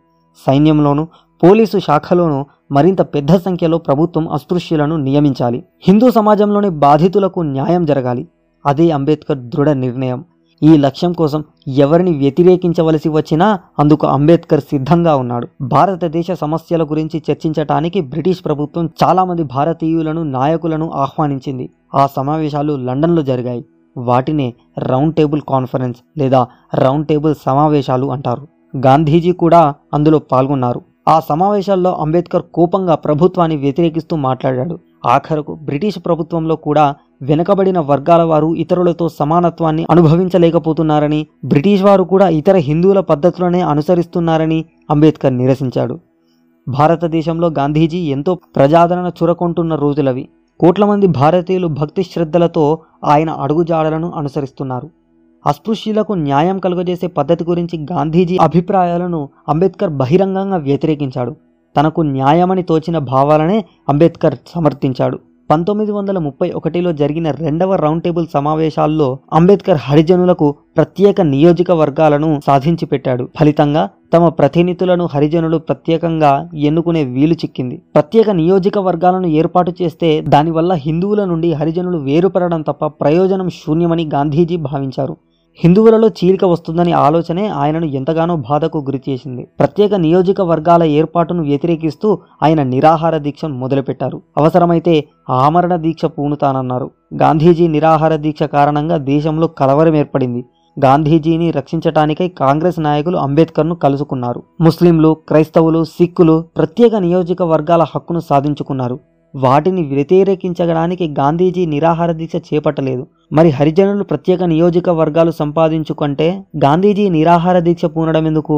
[0.48, 1.08] సైన్యంలోను
[1.44, 5.64] పోలీసు శాఖలోనూ మరింత పెద్ద సంఖ్యలో ప్రభుత్వం అస్పృశ్యులను నియమించాలి.
[5.88, 8.28] హిందూ సమాజంలోని బాధితులకు న్యాయం జరగాలి.
[8.66, 10.26] అదే అంబేద్కర్ దృఢ నిర్ణయం.
[10.64, 15.48] ఈ లక్ష్యం కోసం ఎవరిని వ్యతిరేకించవలసి వచ్చినా అందుకు అంబేద్కర్ సిద్ధంగా ఉన్నాడు.
[15.62, 21.70] భారతదేశ సమస్యల గురించి చర్చించటానికి బ్రిటిష్ ప్రభుత్వం చాలామంది భారతీయులను నాయకులను ఆహ్వానించింది.
[21.96, 23.66] ఆ సమావేశాలు లండన్లో జరిగాయి.
[23.98, 28.48] వాటినే రౌండ్ టేబుల్ కాన్ఫరెన్స్ లేదా రౌండ్ టేబుల్ సమావేశాలు అంటారు.
[28.78, 30.82] గాంధీజీ కూడా అందులో పాల్గొన్నారు.
[31.08, 34.80] ఆ సమావేశాల్లో అంబేద్కర్ కోపంగా ప్రభుత్వాన్ని వ్యతిరేకిస్తూ మాట్లాడాడు.
[35.06, 43.00] ఆఖరకు బ్రిటిష్ ప్రభుత్వంలో కూడా వెనుకబడిన వర్గాల వారు ఇతరులతో సమానత్వాన్ని అనుభవించలేకపోతున్నారని బ్రిటిష్ వారు కూడా ఇతర హిందువుల
[43.00, 46.00] పద్ధతులనే అనుసరిస్తున్నారని అంబేద్కర్ నిరసించాడు.
[46.68, 50.30] భారతదేశంలో గాంధీజీ ఎంతో ప్రజాదరణ చురకొంటున్న రోజులవి.
[50.60, 54.90] కోట్ల మంది భారతీయులు భక్తి శ్రద్ధలతో ఆయన అడుగుజాడలను అనుసరిస్తున్నారు.
[55.46, 61.36] అస్పృశ్యులకు న్యాయం కలుగజేసే పద్ధతి గురించి గాంధీజీ అభిప్రాయాలను అంబేద్కర్ బహిరంగంగా వ్యతిరేకించాడు.
[61.78, 65.20] తనకు న్యాయమని తోచిన భావాలనే అంబేద్కర్ సమర్థించాడు.
[65.50, 69.08] పంతొమ్మిది వందల ముప్పై ఒకటిలో జరిగిన రెండవ రౌండ్ టేబుల్ సమావేశాల్లో
[69.38, 73.84] అంబేద్కర్ హరిజనులకు ప్రత్యేక నియోజకవర్గాలను సాధించి పెట్టాడు ఫలితంగా
[74.14, 76.32] తమ ప్రతినిధులను హరిజనులు ప్రత్యేకంగా
[76.70, 77.78] ఎన్నుకునే వీలు చిక్కింది.
[77.96, 85.16] ప్రత్యేక నియోజకవర్గాలను ఏర్పాటు చేస్తే దానివల్ల హిందువుల నుండి హరిజనులు వేరుపడడం తప్ప ప్రయోజనం శూన్యమని గాంధీజీ భావించారు.
[85.64, 92.10] హిందువులలో చీలిక వస్తుందని ఆలోచనే ఆయనను ఎంతగానో బాధకు గురిచేసింది ప్రత్యేక నియోజకవర్గాల ఏర్పాటును వ్యతిరేకిస్తూ
[92.44, 94.22] ఆయన నిరాహార దీక్షను మొదలుపెట్టారు.
[94.38, 94.94] అవసరమైతే
[95.30, 96.90] ఆమరణ దీక్ష పూనుతానన్నారు.
[97.24, 100.44] గాంధీజీ నిరాహార దీక్ష కారణంగా దేశంలో కలవరం ఏర్పడింది.
[100.78, 104.44] గాంధీజీని రక్షించటానికై కాంగ్రెస్ నాయకులు అంబేద్కర్ను కలుసుకున్నారు.
[104.62, 109.00] ముస్లింలు క్రైస్తవులు సిక్కులు ప్రత్యేక నియోజకవర్గాల హక్కును సాధించుకున్నారు.
[109.44, 113.04] వాటిని వ్యతిరేకించడానికి గాంధీజీ నిరాహార దీక్ష చేపట్టలేదు.
[113.38, 116.28] మరి హరిజనులు ప్రత్యేక నియోజకవర్గాలు సంపాదించుకుంటే
[116.66, 118.58] గాంధీజీ నిరాహార దీక్ష పూనడం ఎందుకు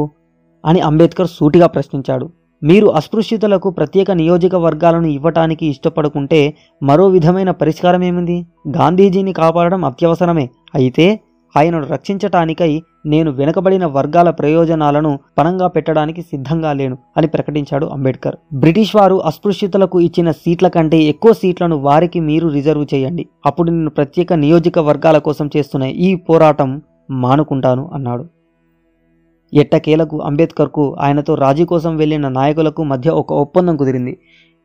[0.64, 2.26] అని అంబేద్కర్ సూటిగా ప్రశ్నించాడు.
[2.62, 6.40] మీరు అస్పృశ్యతలకు ప్రత్యేక నియోజకవర్గాలను ఇవ్వటానికి ఇష్టపడుకుంటే
[6.82, 8.36] మరో విధమైన పరిష్కారం ఏమింది
[8.78, 10.46] గాంధీజీని కాపాడడం అత్యవసరమే.
[10.78, 11.06] అయితే
[11.54, 12.72] ఆయనను రక్షించటానికై
[13.04, 20.30] నేను వెనుకబడిన వర్గాల ప్రయోజనాలను పణంగా పెట్టడానికి సిద్ధంగా లేను అని ప్రకటించాడు అంబేద్కర్ బ్రిటిష్ వారు అస్పృశ్యతలకు ఇచ్చిన
[20.30, 23.26] సీట్ల కంటే ఎక్కువ సీట్లను వారికి మీరు రిజర్వ్ చేయండి.
[23.46, 28.26] అప్పుడు నేను ప్రత్యేక నియోజక వర్గాల కోసం చేస్తున్న ఈ పోరాటం మానుకుంటాను అన్నాడు.
[29.52, 34.18] ఎట్టకేలకు అంబేద్కర్కు ఆయనతో రాజీ కోసం వెళ్ళిన నాయకులకు మధ్య ఒక ఒప్పందం కుదిరింది.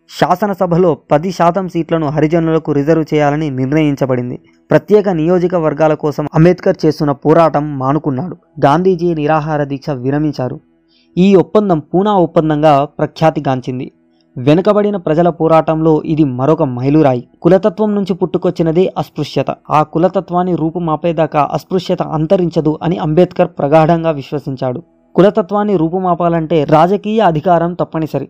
[0.09, 4.39] శాసనసభలో పది శాతం సీట్లను హరిజనులకు రిజర్వ్ చేయాలని నిర్ణయించబడింది.
[4.71, 8.37] ప్రత్యేక నియోజకవర్గాల కోసం అంబేద్కర్ చేస్తున్న పోరాటం మానుకున్నాడు.
[8.65, 10.59] గాంధీజీ నిరాహార దీక్ష విరమించారు.
[11.17, 13.91] ఈ ఒప్పందం పూనా ఒప్పందంగా ప్రఖ్యాతిగాంచింది.
[14.37, 17.27] వెనుకబడిన ప్రజల పోరాటంలో ఇది మరొక మైలురాయి.
[17.41, 19.45] కులతత్వం నుంచి పుట్టుకొచ్చినదే అస్పృశ్యత.
[19.71, 24.83] ఆ కులతత్వాన్ని రూపుమాపేదాకా అస్పృశ్యత అంతరించదు అని అంబేద్కర్ ప్రగాఢంగా విశ్వసించాడు.
[25.15, 28.29] కులతత్వాన్ని రూపుమాపాలంటే రాజకీయ అధికారం తప్పనిసరి.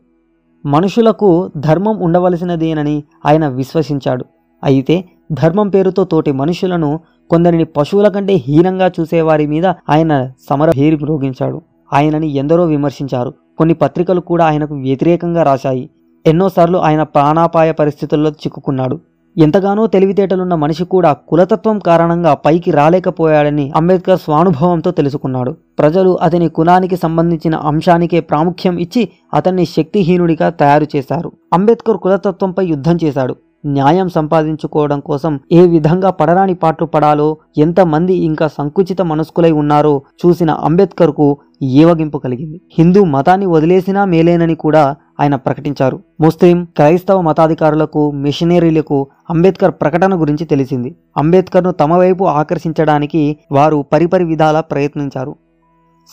[0.65, 4.25] మనుషులకు ధర్మం ఉండవలసినదేనని ఆయన విశ్వసించాడు.
[4.63, 6.99] అయితే ధర్మం పేరుతో తోటి మనుషులను
[7.29, 11.61] కొందరిని పశువుల కంటే హీనంగా చూసేవారి మీద ఆయన సమర హేరి మ్రోగించాడు.
[11.93, 13.33] ఆయనని ఎందరో విమర్శించారు.
[13.57, 15.89] కొన్ని పత్రికలు కూడా ఆయనకు వ్యతిరేకంగా రాశాయి.
[16.25, 18.99] ఎన్నోసార్లు ఆయన ప్రాణాపాయ పరిస్థితుల్లో చిక్కుకున్నాడు.
[19.37, 25.51] ఎంతగానో తెలివితేటలున్న మనిషి కూడా కులతత్వం కారణంగా పైకి రాలేకపోయాడని అంబేద్కర్ స్వానుభవంతో తెలుసుకున్నాడు.
[25.79, 31.31] ప్రజలు అతని కులానికి సంబంధించిన అంశానికే ప్రాముఖ్యం ఇచ్చి అతన్ని శక్తిహీనుడిగా తయారు చేశారు.
[31.53, 33.35] అంబేద్కర్ కులతత్వంపై యుద్ధం చేశాడు.
[33.65, 41.37] న్యాయం సంపాదించుకోవడం కోసం ఏ విధంగా పడరాని పాటలు పడాలో ఎంతమంది ఇంకా సంకుచిత మనస్కులై ఉన్నారో చూసిన అంబేద్కర్కు
[41.63, 42.61] ఏవగింపు కలిగింది.
[42.77, 45.99] హిందూ మతాన్ని వదిలేసినా మేలేనని కూడా ఆయన ప్రకటించారు.
[46.21, 50.95] ముస్లిం క్రైస్తవ మతాధికారులకు మిషనరీలకు అంబేద్కర్ ప్రకటన గురించి తెలిసింది.
[51.17, 55.35] అంబేద్కర్ను తమ వైపు ఆకర్షించడానికి వారు పరిపరి విధాలా ప్రయత్నించారు.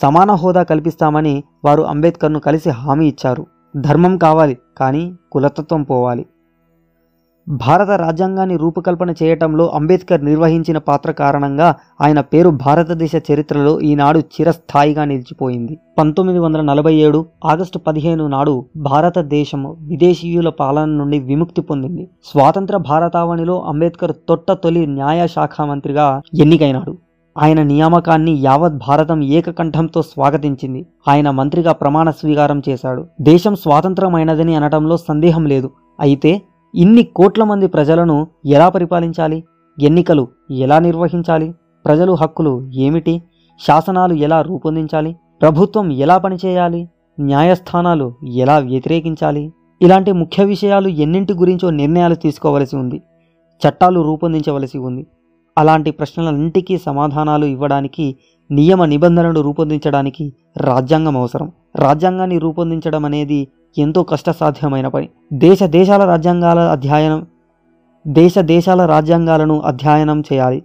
[0.02, 3.46] సమాన హోదా కల్పిస్తామని వారు అంబేద్కర్ను కలిసి హామీ ఇచ్చారు.
[3.76, 6.26] ధర్మం కావాలి కానీ కులతత్వం పోవాలి.
[7.48, 15.78] భారత రాజ్యాంగాన్ని రూపకల్పన చేయటంలో అంబేద్కర్ నిర్వహించిన పాత్ర కారణంగా ఆయన పేరు భారతదేశ చరిత్రలో ఈనాడు చిరస్థాయిగా నిలిచిపోయింది.
[15.98, 22.08] పంతొమ్మిది వందల నలభై ఏడు ఆగస్టు పదిహేను నాడు భారతదేశం విదేశీయుల పాలన నుండి విముక్తి పొందింది.
[22.24, 26.98] స్వాతంత్ర భారతావనిలో అంబేద్కర్ తొట్ట తొలి న్యాయ శాఖ మంత్రిగా ఎన్నికైనాడు.
[27.38, 30.86] ఆయన నియామకాన్ని యావత్ భారతం ఏకకంఠంతో స్వాగతించింది.
[31.08, 33.06] ఆయన మంత్రిగా ప్రమాణ స్వీకారం చేశాడు.
[33.20, 35.70] దేశం స్వాతంత్రమైనదని అనటంలో సందేహం లేదు.
[36.00, 36.42] అయితే
[36.74, 39.44] ఇన్ని కోట్ల మంది ప్రజలను ఎలా పరిపాలించాలి?
[39.78, 41.54] ఎన్నికలు ఎలా నిర్వహించాలి?
[41.84, 43.22] ప్రజలు హక్కులు ఏమిటి?
[43.66, 45.16] శాసనాలు ఎలా రూపొందించాలి?
[45.40, 46.88] ప్రభుత్వం ఎలా పనిచేయాలి?
[47.20, 49.52] న్యాయస్థానాలు ఎలా వ్యతిరేకించాలి?
[49.82, 53.02] ఇలాంటి ముఖ్య విషయాలు ఎన్నింటి గురించో నిర్ణయాలు తీసుకోవలసి ఉంది
[53.62, 55.06] చట్టాలు రూపొందించవలసి ఉంది.
[55.58, 58.16] అలాంటి ప్రశ్నలన్నింటికీ సమాధానాలు ఇవ్వడానికి
[58.50, 61.52] నియమ నిబంధనలు రూపొందించడానికి రాజ్యాంగం అవసరం.
[61.76, 65.08] రాజ్యాంగాన్ని రూపొందించడం అనేది ఎంతో కష్టసాధ్యమైన పని.
[65.32, 67.26] దేశ దేశాల రాజ్యాంగాల అధ్యయనం
[68.06, 70.62] దేశ దేశాల రాజ్యాంగాలను అధ్యయనం చేయాలి.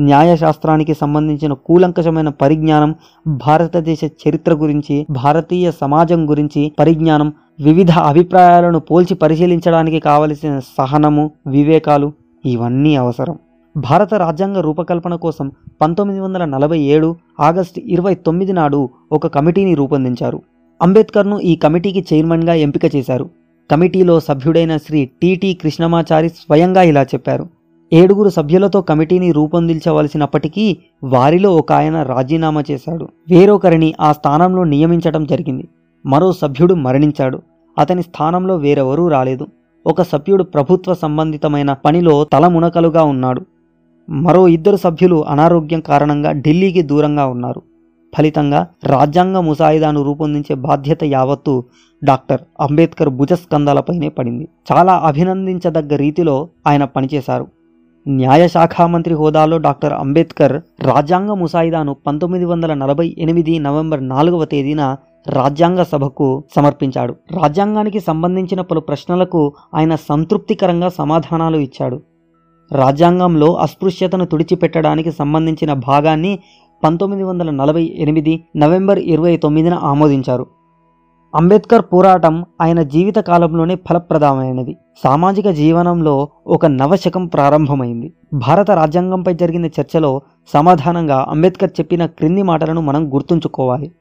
[0.00, 2.94] న్యాయశాస్త్రానికి సంబంధించిన కూలంకషమైన పరిజ్ఞానం
[3.26, 12.12] భారతదేశ చరిత్ర గురించి భారతీయ సమాజం గురించి పరిజ్ఞానం వివిధ అభిప్రాయాలను పోల్చి పరిశీలించడానికి కావలసిన సహనము వివేకాలు
[12.46, 13.38] ఇవన్నీ అవసరం.
[13.76, 20.42] భారత రాజ్యాంగ రూపకల్పన కోసం పంతొమ్మిది వందల నలభై ఏడు ఆగస్టు ఇరవై తొమ్మిది నాడు ఒక కమిటీని రూపొందించారు.
[20.82, 23.30] అంబేద్కర్ను ఈ కమిటీకి చైర్మన్గా ఎంపిక చేశారు.
[23.70, 27.48] కమిటీలో సభ్యుడైన శ్రీ టిటి కృష్ణమాచారి స్వయంగా ఇలా చెప్పారు.
[27.92, 33.08] ఏడుగురు సభ్యులతో కమిటీని రూపొందించవలసినప్పటికీ వారిలో ఒక ఆయన రాజీనామా చేశాడు.
[33.30, 35.68] వేరొకరిని ఆ స్థానంలో నియమించడం జరిగింది.
[36.06, 37.42] మరో సభ్యుడు మరణించాడు.
[37.78, 39.46] అతని స్థానంలో వేరెవరూ రాలేదు.
[39.86, 43.46] ఒక సభ్యుడు ప్రభుత్వ సంబంధితమైన పనిలో తలమునకలుగా ఉన్నాడు.
[44.10, 47.62] మరో ఇద్దరు సభ్యులు అనారోగ్యం కారణంగా ఢిల్లీకి దూరంగా ఉన్నారు.
[48.16, 51.64] ఫలితంగా రాజ్యాంగ ముసాయిదాను రూపొందించే బాధ్యత యావత్తు
[52.04, 54.48] డాక్టర్ అంబేద్కర్ భుజస్కంధాలపైనే పడింది.
[54.72, 57.46] చాలా అభినందించదగ్గ రీతిలో ఆయన పనిచేశారు.
[58.08, 64.96] న్యాయశాఖ మంత్రి హోదాలో డాక్టర్ అంబేద్కర్ రాజ్యాంగ ముసాయిదాను పంతొమ్మిది వందల నలభై ఎనిమిది నవంబర్ నాలుగవ తేదీన
[65.28, 67.16] రాజ్యాంగ సభకు సమర్పించాడు.
[67.42, 72.00] రాజ్యాంగానికి సంబంధించిన పలు ప్రశ్నలకు ఆయన సంతృప్తికరంగా సమాధానాలు ఇచ్చాడు.
[72.72, 76.38] రాజ్యాంగంలో అస్పృశ్యతను తుడిచిపెట్టడానికి సంబంధించిన భాగాన్ని
[76.84, 80.46] పంతొమ్మిది వందల నలభై ఎనిమిది నవంబర్ ఇరవై తొమ్మిదిన ఆమోదించారు.
[81.34, 84.76] అంబేద్కర్ పోరాటం ఆయన జీవిత కాలంలోనే ఫలప్రదమైనది.
[85.04, 88.12] సామాజిక జీవనంలో ఒక నవశకం ప్రారంభమైంది.
[88.34, 90.20] భారత రాజ్యాంగంపై జరిగిన చర్చలో
[90.54, 93.92] సమాధానంగా అంబేద్కర్ చెప్పిన క్రింది మాటలను మనం గుర్తుంచుకోవాలి.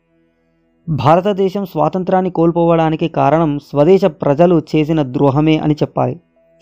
[0.90, 6.16] భారతదేశం స్వాతంత్రాన్ని కోల్పోవడానికి కారణం స్వదేశ ప్రజలు చేసిన ద్రోహమే అని చెప్పాలి.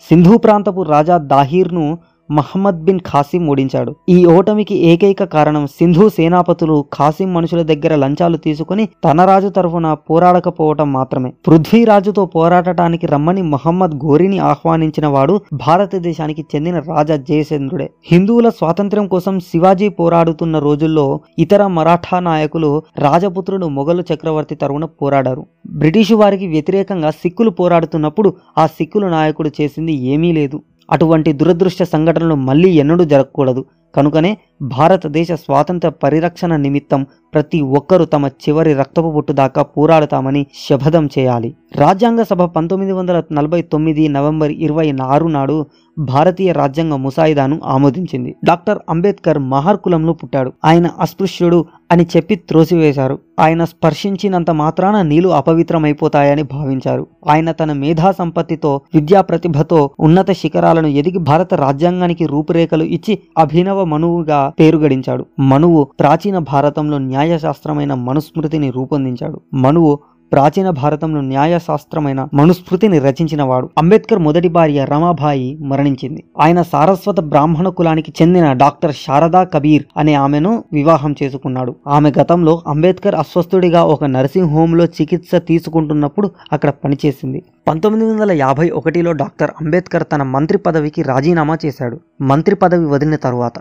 [0.08, 1.98] సింధు ప్రాంతపు రాజా దాహీర్ను
[2.30, 3.96] మహమ్మద్ బిన్ ఖాసిం ఓడించాడు.
[4.08, 10.92] ఈ ఓటమికి ఏకైక కారణం సింధు సేనాపతులు ఖాసిం మనుషుల దగ్గర లంచాలు తీసుకుని తన రాజు తరఫున పోరాడకపోవటం
[10.92, 11.32] మాత్రమే.
[11.46, 17.90] పృథ్వీరాజుతో పోరాడటానికి రమ్మని మహమ్మద్ ఘోరిని ఆహ్వానించిన వాడు భారతదేశానికి చెందిన రాజా జయచంద్రుడే.
[18.04, 25.46] హిందువుల స్వాతంత్ర్యం కోసం శివాజీ పోరాడుతున్న రోజుల్లో ఇతర మరాఠా నాయకులు రాజపుత్రుడు మొఘలు చక్రవర్తి తరఫున పోరాడారు.
[25.70, 30.62] బ్రిటిషు వారికి వ్యతిరేకంగా సిక్కులు పోరాడుతున్నప్పుడు ఆ సిక్కుల నాయకుడు చేసింది ఏమీ లేదు.
[30.90, 33.62] అటువంటి దురదృష్ట సంఘటనలు మళ్ళీ ఎన్నడూ జరగకూడదు.
[33.94, 41.54] కనుకనే భారతదేశ స్వాతంత్ర పరిరక్షణ నిమిత్తం ప్రతి ఒక్కరూ తమ చివరి రక్తపు బొట్టు దాకా పోరాడతామని శపథం చేయాలి.
[41.76, 45.66] రాజ్యాంగ సభ పంతొమ్మిది వందల నలభై తొమ్మిది నవంబర్ ఇరవై ఆరు నాడు
[45.98, 48.34] భారతీయ రాజ్యాంగ ముసాయిదాను ఆమోదించింది.
[48.44, 50.52] డాక్టర్ అంబేద్కర్ మహార్ కులంలో పుట్టాడు.
[50.64, 53.18] ఆయన అస్పృశ్యుడు అని చెప్పి త్రోసివేశారు.
[53.40, 57.06] ఆయన స్పర్శించినంత మాత్రాన నీళ్ళు అపవిత్రమైపోతాయని భావించారు.
[57.28, 64.52] ఆయన తన మేధా సంపత్తితో విద్యా ప్రతిభతో ఉన్నత శిఖరాలను ఎదిగి భారత రాజ్యాంగానికి రూపురేఖలు ఇచ్చి అభినవ మనువుగా
[64.60, 65.26] పేరు గడించాడు.
[65.40, 69.40] మనువు ప్రాచీన భారతంలో న్యాయశాస్త్రమైన మనుస్మృతిని రూపొందించాడు.
[69.54, 69.98] మనువు
[70.32, 76.24] ప్రాచీన భారతంలో న్యాయశాస్త్రమైన మనుస్మృతిని రచించినవాడు అంబేద్కర్ మొదటి భార్య రమాబాయి మరణించింది.
[76.40, 81.76] ఆయన సారస్వత బ్రాహ్మణ కులానికి చెందిన డాక్టర్ శారదా కబీర్ అనే ఆమెను వివాహం చేసుకున్నాడు.
[81.86, 87.42] ఆమె గతంలో అంబేద్కర్ అస్వస్థుడిగా ఒక నర్సింగ్ హోంలో చికిత్స తీసుకుంటున్నప్పుడు అక్కడ పనిచేసింది.
[87.68, 92.00] పంతొమ్మిది వందల యాభై ఒకటిలో డాక్టర్ అంబేద్కర్ తన మంత్రి పదవికి రాజీనామా చేశాడు.
[92.20, 93.52] మంత్రి పదవి వదిలిన తరువాత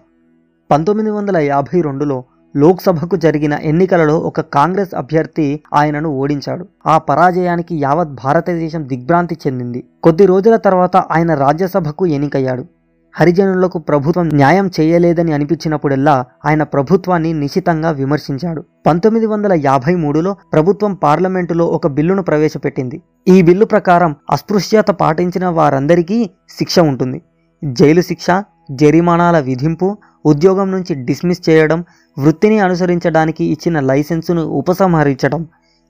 [0.71, 2.23] పంతొమ్మిది వందల యాభై రెండులో
[2.57, 6.65] లోక్సభకు జరిగిన ఎన్నికలలో ఒక కాంగ్రెస్ అభ్యర్థి ఆయనను ఓడించాడు.
[6.85, 9.83] ఆ పరాజయానికి యావత్ భారతదేశం దిగ్భ్రాంతి చెందింది.
[10.03, 12.65] కొద్ది రోజుల తర్వాత ఆయన రాజ్యసభకు ఎన్నికయ్యాడు.
[13.15, 18.63] హరిజనులకు ప్రభుత్వం న్యాయం చేయలేదని అనిపించినప్పుడల్లా ఆయన ప్రభుత్వాన్ని నిశితంగా విమర్శించాడు.
[18.87, 23.01] పంతొమ్మిది వందల యాభై మూడులో ప్రభుత్వం పార్లమెంటులో ఒక బిల్లును ప్రవేశపెట్టింది.
[23.27, 27.21] ఈ బిల్లు ప్రకారం అస్పృశ్యత పాటించిన వారందరికీ శిక్ష ఉంటుంది.
[27.63, 28.27] జైలు శిక్ష
[28.71, 31.79] జరిమానాల విధింపు ఉద్యోగం నుంచి డిస్మిస్ చేయడం
[32.19, 35.41] వృత్తిని అనుసరించడానికి ఇచ్చిన లైసెన్సును ఉపసంహరించడం.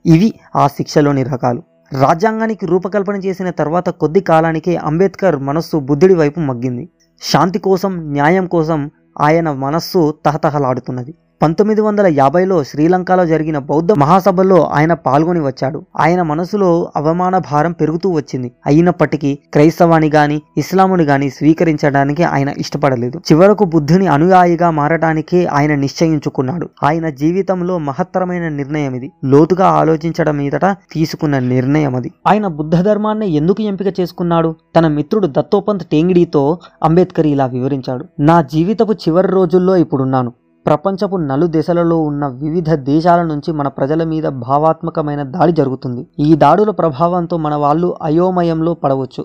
[0.06, 1.62] ఇవి ఆ శిక్షలోని రకాలు.
[1.92, 6.84] రాజ్యాంగానికి రూపకల్పన చేసిన తర్వాత కొద్ది కాలానికే అంబేద్కర్ మనస్సు బుద్ధుడి వైపు మగ్గింది.
[7.22, 11.14] శాంతి కోసం న్యాయం కోసం ఆయన మనస్సు తహతహలాడుతున్నది.
[11.42, 15.84] పంతొమ్మిది వందల యాభైలో శ్రీలంకలో జరిగిన బౌద్ధ మహాసభలో ఆయన పాల్గొని వచ్చాడు.
[16.00, 18.52] ఆయన మనసులో అవమాన భారం పెరుగుతూ వచ్చింది.
[18.66, 23.18] అయినప్పటికీ క్రైస్తవాన్ని గాని ఇస్లాముని గాని స్వీకరించడానికి ఆయన ఇష్టపడలేదు.
[23.18, 26.68] చివరకు బుద్ధుని అనుయాయిగా మారటానికి ఆయన నిశ్చయించుకున్నాడు.
[26.84, 33.62] ఆయన జీవితంలో మహత్తరమైన నిర్ణయం ఇది లోతుగా ఆలోచించడం మీదట తీసుకున్న నిర్ణయం అది ఆయన బుద్ధ ధర్మాన్ని ఎందుకు
[33.62, 34.54] ఎంపిక చేసుకున్నాడు?
[34.76, 38.04] తన మిత్రుడు దత్తోపంత్ టేంగిడితో అంబేద్కర్ ఇలా వివరించాడు.
[38.20, 40.32] నా జీవితపు చివరి రోజుల్లో ఇప్పుడున్నాను.
[40.68, 46.06] ప్రపంచపు నలు దశలలో ఉన్న వివిధ దేశాల నుంచి మన ప్రజల మీద భావాత్మకమైన దాడి జరుగుతుంది.
[46.18, 49.22] ఈ దాడుల ప్రభావంతో మన వాళ్ళు అయోమయంలో పడవచ్చు.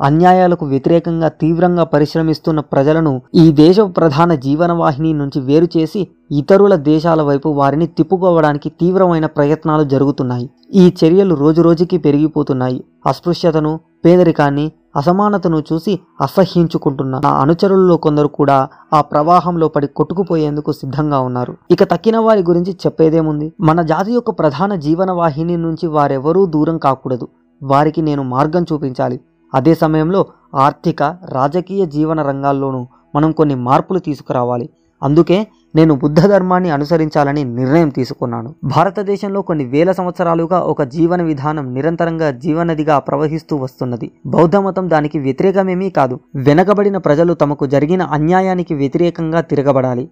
[0.00, 7.48] అన్యాయాలకు వ్యతిరేకంగా తీవ్రంగా పరిశ్రమిస్తున్న ప్రజలను ఈ దేశ ప్రధాన జీవనవాహిని నుంచి వేరు చేసి ఇతరుల దేశాల వైపు
[7.48, 10.50] వారిని తిప్పుకోవడానికి తీవ్రమైన ప్రయత్నాలు జరుగుతున్నాయి.
[10.74, 12.84] ఈ చర్యలు రోజురోజుకి పెరిగిపోతున్నాయి.
[13.06, 17.20] అస్పృశ్యతను పేదరికాన్ని అసమానతను చూసి అసహ్యించుకుంటున్న.
[17.24, 21.56] నా అనుచరులలో కొందరు కూడా ఆ ప్రవాహంలో పడి కొట్టుకుపోయేందుకు సిద్ధంగా ఉన్నారు.
[21.70, 23.52] ఇక తక్కిన వారి గురించి చెప్పేదేముంది?
[23.60, 27.28] మన జాతి యొక్క ప్రధాన జీవన వాహిని నుంచి వారెవరూ దూరం కాకూడదు.
[27.62, 29.20] వారికి నేను మార్గం చూపించాలి.
[29.54, 34.70] అదే సమయంలో ఆర్థిక రాజకీయ జీవన రంగాల్లోనూ మనం కొన్ని మార్పులు తీసుకురావాలి.
[35.02, 38.54] అందుకే నేను బుద్ధ ధర్మాన్ని అనుసరించాలని నిర్ణయం తీసుకున్నాను.
[38.64, 44.10] భారతదేశంలో కొన్ని వేల సంవత్సరాలుగా ఒక జీవన విధానం నిరంతరంగా జీవనదిగా ప్రవహిస్తూ వస్తున్నది.
[44.26, 46.20] బౌద్ధ మతం దానికి వ్యతిరేకమేమీ కాదు.
[46.34, 50.10] వెనకబడిన ప్రజలు తమకు జరిగిన అన్యాయానికి వ్యతిరేకంగా తిరగబడాలి.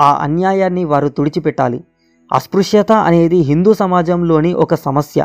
[0.00, 1.84] ఆ అన్యాయాన్ని వారు తుడిచిపెట్టాలి.
[2.32, 5.24] అస్పృశ్యత అనేది హిందూ సమాజంలోని ఒక సమస్య.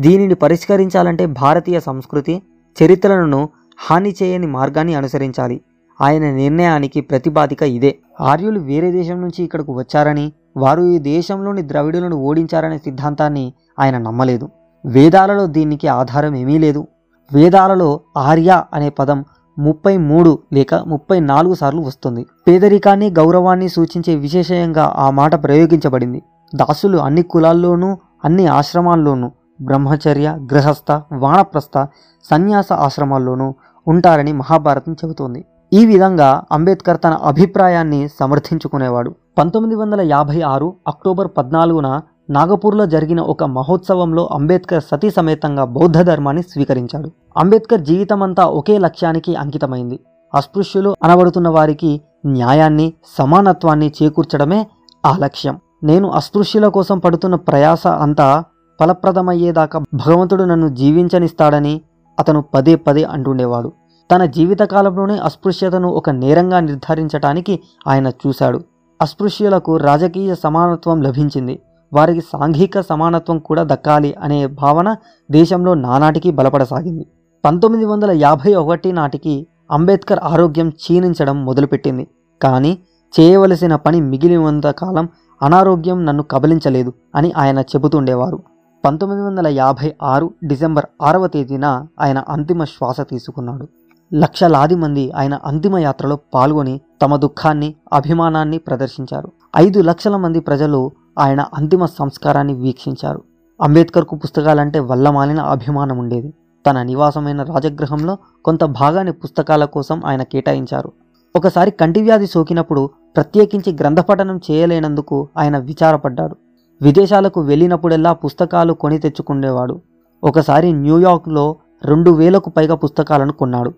[0.00, 2.42] దీనిని పరిష్కరించాలంటే భారతీయ సంస్కృతి
[2.82, 5.60] చరిత్రలను హాని చేయని మార్గాన్ని అనుసరించాలి.
[6.00, 7.98] ఆయన నిర్ణయానికి ప్రతిపాదిక ఇదే.
[8.20, 14.48] ఆర్యులు వేరే దేశం నుంచి ఇక్కడకు వచ్చారని వారు ఈ దేశంలోని ద్రవిడులను ఓడించారనే సిద్ధాంతాన్ని ఆయన నమ్మలేదు.
[14.86, 16.86] వేదాలలో దీనికి ఆధారం ఏమీ లేదు.
[17.32, 19.24] వేదాలలో ఆర్య అనే పదం
[19.58, 22.26] ముప్పై మూడు లేక ముప్పై నాలుగు సార్లు వస్తుంది.
[22.48, 26.22] పేదరికాన్ని గౌరవాన్ని సూచించే విశేషంగా ఆ మాట ప్రయోగించబడింది.
[26.54, 29.30] దాసులు అన్ని కులాల్లోనూ అన్ని ఆశ్రమాల్లోనూ
[29.62, 31.86] బ్రహ్మచర్య గృహస్థ వానప్రస్థ
[32.30, 33.54] సన్యాస ఆశ్రమాల్లోనూ
[33.88, 35.44] ఉంటారని మహాభారతం చెబుతోంది.
[35.72, 39.10] ఈ విధంగా అంబేద్కర్ తన అభిప్రాయాన్ని సమర్థించుకునేవాడు.
[39.38, 41.88] పంతొమ్మిది వందల యాభై ఆరు అక్టోబర్ పద్నాలుగున
[42.30, 47.08] నాగపూర్లో జరిగిన ఒక మహోత్సవంలో అంబేద్కర్ సతీ సమేతంగా బౌద్ధ ధర్మాన్ని స్వీకరించాడు.
[47.36, 49.98] అంబేద్కర్ జీవితమంతా ఒకే లక్ష్యానికి అంకితమైంది.
[50.34, 54.60] అస్పృశ్యులు అనబడుతున్న వారికి న్యాయాన్ని సమానత్వాన్ని చేకూర్చడమే
[55.06, 55.58] ఆ లక్ష్యం.
[55.84, 58.44] నేను అస్పృశ్యుల కోసం పడుతున్న ప్రయాస అంతా
[58.80, 61.80] ఫలప్రదమయ్యేదాకా భగవంతుడు నన్ను జీవించనిస్తాడని
[62.18, 63.72] అతను పదే పదే అంటుండేవాడు.
[64.10, 68.64] తన జీవితకాలంలోనే అస్పృశ్యతను ఒక నేరంగా నిర్ధారించటానికి ఆయన చూశాడు.
[69.02, 71.60] అస్పృశ్యులకు రాజకీయ సమానత్వం లభించింది.
[71.92, 74.96] వారికి సాంఘిక సమానత్వం కూడా దక్కాలి అనే భావన
[75.30, 77.06] దేశంలో నానాటికి బలపడసాగింది.
[77.44, 82.06] పంతొమ్మిది వందల యాభై ఒకటి నాటికి అంబేద్కర్ ఆరోగ్యం క్షీణించడం మొదలుపెట్టింది.
[82.42, 82.78] కానీ
[83.20, 85.08] చేయవలసిన పని మిగిలినంత కాలం
[85.42, 88.42] అనారోగ్యం నన్ను కబలించలేదు అని ఆయన చెబుతుండేవారు.
[88.84, 93.68] పంతొమ్మిది వందల యాభై ఆరు డిసెంబర్ ఆరవ తేదీన ఆయన అంతిమ శ్వాస తీసుకున్నాడు.
[94.14, 99.32] లక్షలాది మంది ఆయన అంతిమ యాత్రలో పాల్గొని తమ దుఃఖాన్ని అభిమానాన్ని ప్రదర్శించారు.
[99.56, 103.22] ఐదు లక్షల మంది ప్రజలు ఆయన అంతిమ సంస్కారాన్ని వీక్షించారు.
[103.62, 106.34] అంబేద్కర్కు పుస్తకాలంటే వల్లమాలిన అభిమానం ఉండేది.
[106.66, 110.92] తన నివాసమైన రాజగృహంలో కొంత భాగాన్ని పుస్తకాల కోసం ఆయన కేటాయించారు.
[111.36, 116.36] ఒకసారి కంటివ్యాధి సోకినప్పుడు ప్రత్యేకించి గ్రంథపఠనం చేయలేనందుకు ఆయన విచారపడ్డాడు
[116.82, 119.80] విదేశాలకు వెళ్ళినప్పుడెల్లా పుస్తకాలు కొని తెచ్చుకునేవాడు.
[120.24, 123.74] ఒకసారి న్యూయార్క్లో రెండు వేలకు పైగా పుస్తకాలను కొన్నాడు.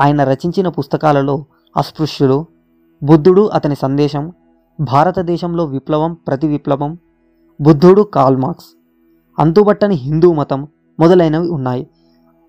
[0.00, 1.44] ఆయన రచించిన పుస్తకాలలో
[1.76, 2.46] అస్పృశ్యులు
[3.02, 4.32] బుద్ధుడు అతని సందేశం
[4.80, 6.98] భారతదేశంలో విప్లవం ప్రతి విప్లవం
[7.60, 8.66] బుద్ధుడు కాల్మార్క్స్
[9.38, 10.68] అంతుబట్టని హిందూ మతం
[11.00, 11.86] మొదలైనవి ఉన్నాయి.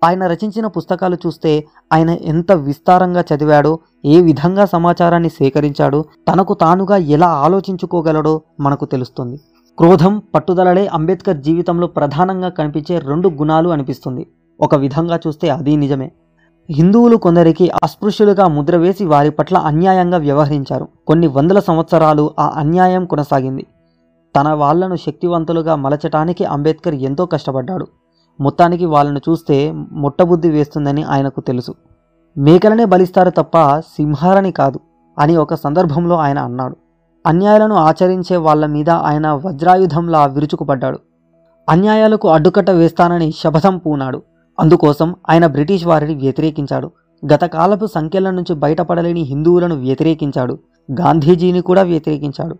[0.04, 7.28] ఆయన రచించిన పుస్తకాలు చూస్తే ఆయన ఎంత విస్తారంగా చదివాడో ఏ విధంగా సమాచారాన్ని సేకరించాడో తనకు తానుగా ఎలా
[7.28, 9.40] ఆలోచించుకోగలడో మనకు తెలుస్తుంది.
[9.78, 14.26] క్రోధం పట్టుదలలే అంబేద్కర్ జీవితంలో ప్రధానంగా కనిపించే రెండు గుణాలు అనిపిస్తుంది.
[14.60, 16.12] ఒక విధంగా చూస్తే అది నిజమే.
[16.70, 20.88] హిందువులు కొందరికి అస్పృశ్యులుగా ముద్ర వేసి వారి పట్ల అన్యాయంగా వ్యవహరించారు.
[21.06, 23.66] కొన్ని వందల సంవత్సరాలు ఆ అన్యాయం కొనసాగింది.
[24.36, 27.86] తన వాళ్ళను శక్తివంతులుగా మలచటానికి అంబేద్కర్ ఎంతో కష్టపడ్డాడు.
[28.40, 31.74] మొత్తానికి వాళ్ళను చూస్తే ముట్టబుద్ధి వేస్తుందని ఆయనకు తెలుసు.
[32.38, 34.80] మేకలనే బలిస్తారు తప్ప సింహాలని కాదు
[35.18, 36.76] అని ఒక సందర్భంలో ఆయన అన్నాడు.
[37.26, 40.98] అన్యాయాలను ఆచరించే వాళ్ళ మీద ఆయన వజ్రాయుధంలా విరుచుకుపడ్డాడు.
[41.68, 44.22] అన్యాయాలకు అడ్డుకట్ట వేస్తానని శపథం పూనాడు.
[44.60, 46.90] అందుకోసం ఆయన బ్రిటిష్ వారిని వ్యతిరేకించాడు.
[47.32, 50.58] గత కాలపు సంఖ్యల నుంచి బయటపడలేని హిందువులను వ్యతిరేకించాడు.
[51.00, 52.56] గాంధీజీని కూడా వ్యతిరేకించాడు.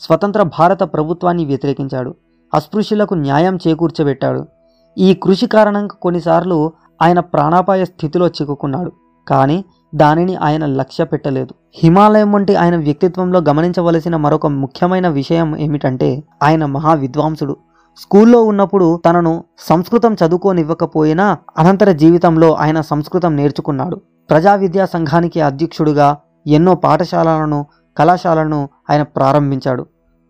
[0.00, 2.14] స్వతంత్ర భారత ప్రభుత్వాన్ని వ్యతిరేకించాడు.
[2.54, 4.46] అస్పృశ్యులకు న్యాయం చేకూర్చబెట్టాడు.
[4.98, 8.92] ఈ కృషి కారణంగా కొన్నిసార్లు ఆయన ప్రాణాపాయ స్థితిలో చిక్కుకున్నాడు.
[9.28, 11.54] కానీ దానిని ఆయన లక్ష్య పెట్టలేదు.
[11.74, 17.56] హిమాలయం వంటి ఆయన వ్యక్తిత్వంలో గమనించవలసిన మరొక ముఖ్యమైన విషయం ఏమిటంటే ఆయన మహా విద్వాంసుడు
[18.02, 23.96] స్కూల్లో ఉన్నప్పుడు తనను సంస్కృతం చదువుకోనివ్వకపోయినా అనంతర జీవితంలో ఆయన సంస్కృతం నేర్చుకున్నాడు.
[24.30, 29.86] ప్రజా విద్యా సంఘానికి అధ్యక్షుడుగా ఎన్నో పాఠశాలలను కళాశాలను ఆయన ప్రారంభించాడు.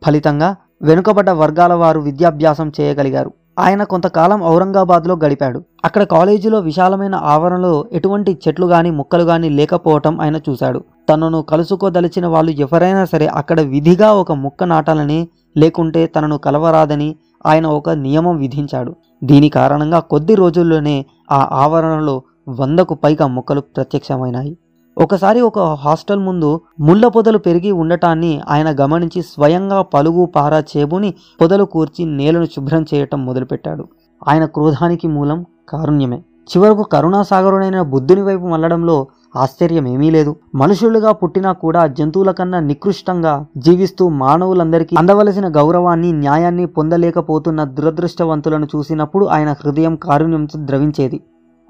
[0.06, 3.32] ఫలితంగా వెనుకబడ్డ వర్గాల వారు విద్యాభ్యాసం చేయగలిగారు.
[3.58, 5.64] ఆయన కొంతకాలం ఔరంగాబాద్లో గడిపాడు.
[5.84, 10.84] అక్కడ కాలేజీలో విశాలమైన ఆవరణలో ఎటువంటి చెట్లు గాని ముక్కలు గాని లేకపోవటం ఆయన చూశాడు.
[11.08, 17.90] తనను కలుసుకోదలిచిన వాళ్ళు ఎవరైనా సరే అక్కడ విధిగా ఒక ముక్క నాటాలని లేకుంటే తనను కలవరాదని ఆయన ఒక
[17.90, 18.96] నియమం విధించాడు.
[19.24, 24.58] దీని కారణంగా కొద్ది రోజుల్లోనే ఆ ఆవరణలో వందకు పైగా మొక్కలు ప్రత్యక్షమైనాయి.
[24.98, 31.64] ఒకసారి ఒక హాస్టల్ ముందు ముళ్ళ పొదలు పెరిగి ఉండటాన్ని ఆయన గమనించి స్వయంగా పలుగు పారా చేబుని పొదలు
[31.64, 33.88] కూర్చి నేలను శుభ్రం చేయటం మొదలుపెట్టాడు.
[34.28, 36.22] ఆయన క్రోధానికి మూలం కారుణ్యమే.
[36.50, 40.36] చివరకు కరుణాసాగరుడైన బుద్ధుని వైపు మళ్ళడంలో ఆశ్చర్యం ఏమీ లేదు.
[40.54, 49.52] మనుషులుగా పుట్టినా కూడా జంతువుల కన్నా నికృష్టంగా జీవిస్తూ మానవులందరికీ అందవలసిన గౌరవాన్ని న్యాయాన్ని పొందలేకపోతున్న దురదృష్టవంతులను చూసినప్పుడు ఆయన
[49.52, 51.20] హృదయం కారుణ్యంతో ద్రవించేది.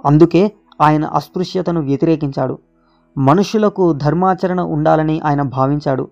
[0.07, 2.59] అందుకే ఆయన అస్పృశ్యతను వ్యతిరేకించాడు.
[3.19, 6.09] మనుషులకు ధర్మాచరణ ఉండాలని ఆయన భావించాడు.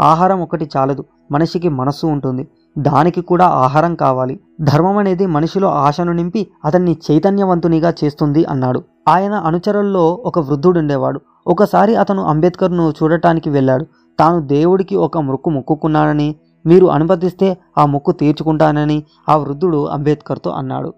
[0.00, 1.04] ఆహారం ఒకటి చాలదు.
[1.32, 2.48] మనిషికి మనస్సు ఉంటుంది.
[2.78, 4.40] దానికి కూడా ఆహారం కావాలి.
[4.60, 8.82] ధర్మం అనేది మనిషిలో ఆశను నింపి అతన్ని చైతన్యవంతునిగా చేస్తుంది అన్నాడు.
[9.08, 11.20] ఆయన అనుచరుల్లో ఒక వృద్ధుడుండేవాడు.
[11.46, 13.86] ఒకసారి అతను అంబేద్కర్ను చూడటానికి వెళ్ళాడు.
[14.18, 16.36] తాను దేవుడికి ఒక మొక్కు మొక్కుకున్నానని
[16.66, 20.94] మీరు అనుమతిస్తే ఆ మొక్కు తీర్చుకుంటానని ఆ వృద్ధుడు అంబేద్కర్తో అన్నాడు.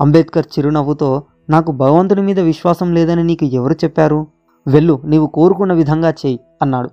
[0.00, 4.26] అంబేద్కర్ చిరునవ్వుతో నాకు భగవంతుని మీద విశ్వాసం లేదని నీకు ఎవరు చెప్పారు?
[4.66, 6.90] వెళ్ళు నీవు కోరుకున్న విధంగా చేయి అన్నాడు.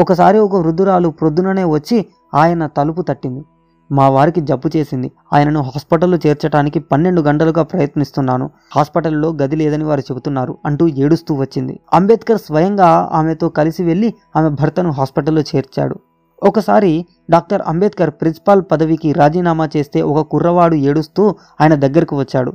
[0.00, 3.44] ఒకసారి ఒక వృద్ధురాలు ప్రొద్దుననే వచ్చి ఆయన తలుపు తట్టింది.
[3.92, 5.12] మా వారికి జబ్బు చేసింది.
[5.32, 8.50] ఆయనను హాస్పిటల్లో చేర్చడానికి పన్నెండు గంటలుగా ప్రయత్నిస్తున్నాను.
[8.76, 11.80] హాస్పిటల్లో గది లేదని వారు చెబుతున్నారు అంటూ ఏడుస్తూ వచ్చింది.
[11.92, 15.98] అంబేద్కర్ స్వయంగా ఆమెతో కలిసి వెళ్ళి ఆమె భర్తను హాస్పిటల్లో చేర్చాడు.
[16.42, 22.52] ఒకసారి డాక్టర్ అంబేద్కర్ ప్రిన్సిపాల్ పదవికి రాజీనామా చేస్తే ఒక కుర్రవాడు ఏడుస్తూ ఆయన దగ్గరకు వచ్చాడు.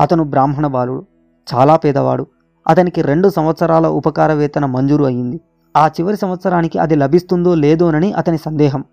[0.00, 1.06] అతను బ్రాహ్మణ బాలుడు
[1.54, 2.26] చాలా పేదవాడు.
[2.68, 5.40] అతనికి రెండు సంవత్సరాల ఉపకార వేతన మంజూరు అయింది.
[5.76, 8.84] ఆ చివరి సంవత్సరానికి అది లభిస్తుందో లేదోనని అతని సందేహం.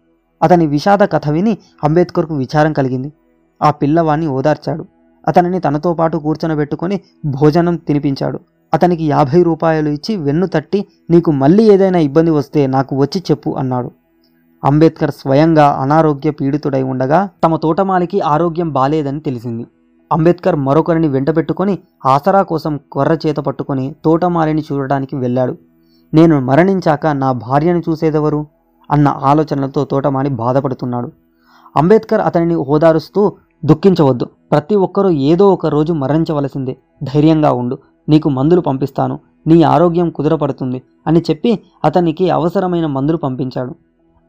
[0.43, 3.13] అతని విషాద కథ విని అంబేద్కర్కు విచారం కలిగింది.
[3.61, 4.85] ఆ పిల్లవాణ్ణి ఓదార్చాడు.
[5.27, 8.39] అతనిని తనతో పాటు కూర్చొనబెట్టుకొని భోజనం తినిపించాడు.
[8.73, 13.91] అతనికి యాభై రూపాయలు ఇచ్చి వెన్ను తట్టి నీకు మళ్ళీ ఏదైనా ఇబ్బంది వస్తే నాకు వచ్చి చెప్పు అన్నాడు.
[14.63, 19.65] అంబేద్కర్ స్వయంగా అనారోగ్య పీడితుడై ఉండగా తమ తోటమాలికి ఆరోగ్యం బాలేదని తెలిసింది.
[20.11, 25.57] అంబేద్కర్ మరొకరిని వెంటబెట్టుకొని ఆసరా కోసం కొర్ర చేత పట్టుకొని తోటమాలిని చూడడానికి వెళ్ళాడు.
[26.13, 28.47] నేను మరణించాక నా భార్యను చూసేదెవరు?
[28.91, 31.11] అన్న ఆలోచనలతో తోటమాని బాధపడుతున్నాడు.
[31.77, 33.33] అంబేద్కర్ అతనిని ఓదారుస్తూ
[33.65, 34.25] దుఃఖించవద్దు.
[34.25, 36.77] ప్రతి ఒక్కరూ ఏదో ఒక రోజు మరణించవలసిందే.
[37.03, 37.77] ధైర్యంగా ఉండు.
[38.09, 39.19] నీకు మందులు పంపిస్తాను.
[39.47, 43.75] నీ ఆరోగ్యం కుదురపడుతుంది అని చెప్పి అతనికి అవసరమైన మందులు పంపించాడు.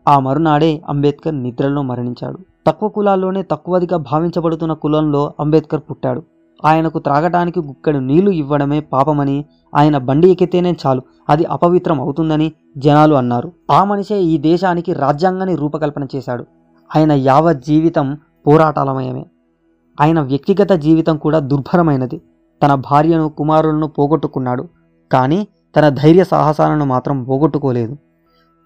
[0.08, 2.38] ఆ మరునాడే అంబేద్కర్ నిద్రలో మరణించాడు.
[2.66, 6.22] తక్కువ కులాల్లోనే తక్కువదిగా భావించబడుతున్న కులంలో అంబేద్కర్ పుట్టాడు.
[6.64, 9.44] ఆయనకు త్రాగటానికి గుక్కడు నీళ్ళు ఇవ్వడమే పాపమని
[9.76, 11.02] ఆయన బండి ఎక్కితేనే చాలు.
[11.28, 13.52] అది అపవిత్రం అవుతుందని జనాలు అన్నారు.
[13.70, 16.46] ఆ మనిషే ఈ దేశానికి రాజ్యాంగాన్ని రూపకల్పన చేశాడు.
[16.96, 19.26] ఆయన యావత్ జీవితం పోరాటాలమయమే.
[20.00, 22.22] ఆయన వ్యక్తిగత జీవితం కూడా దుర్భరమైనది.
[22.62, 24.68] తన భార్యను కుమారులను పోగొట్టుకున్నాడు.
[25.12, 27.96] కానీ తన ధైర్య సాహసాలను మాత్రం పోగొట్టుకోలేదు.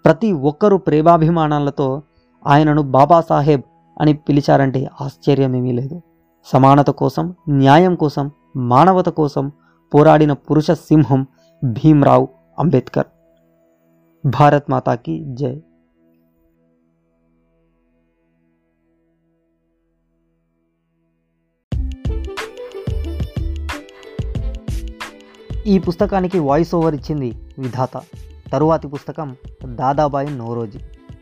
[0.05, 2.03] ప్రతి ఒక్కరూ ప్రేమాభిమానాలతో
[2.47, 3.63] ఆయనను బాబాసాహెబ్
[4.01, 6.03] అని పిలిచారంటే ఆశ్చర్యమేమీ లేదు.
[6.45, 9.53] సమానత కోసం న్యాయం కోసం మానవత కోసం
[9.95, 11.27] పోరాడిన పురుష సింహం
[11.65, 12.27] భీమ్రావ్
[12.59, 13.07] అంబేద్కర్.
[14.27, 15.63] భారత్ మాతాకి జై.
[25.67, 28.03] ఈ పుస్తకానికి వాయిస్ ఓవర్ ఇచ్చింది విధాత.
[28.53, 30.79] తరువాతి పుస్తకం దాదాబాయి నోరోజీ.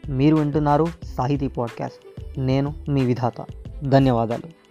[0.08, 2.40] మీరు వింటున్నారు సాహితీ పాడ్కాస్ట్.
[2.40, 3.46] నేను మీ విధాత.
[3.84, 4.67] ధన్యవాదాలు.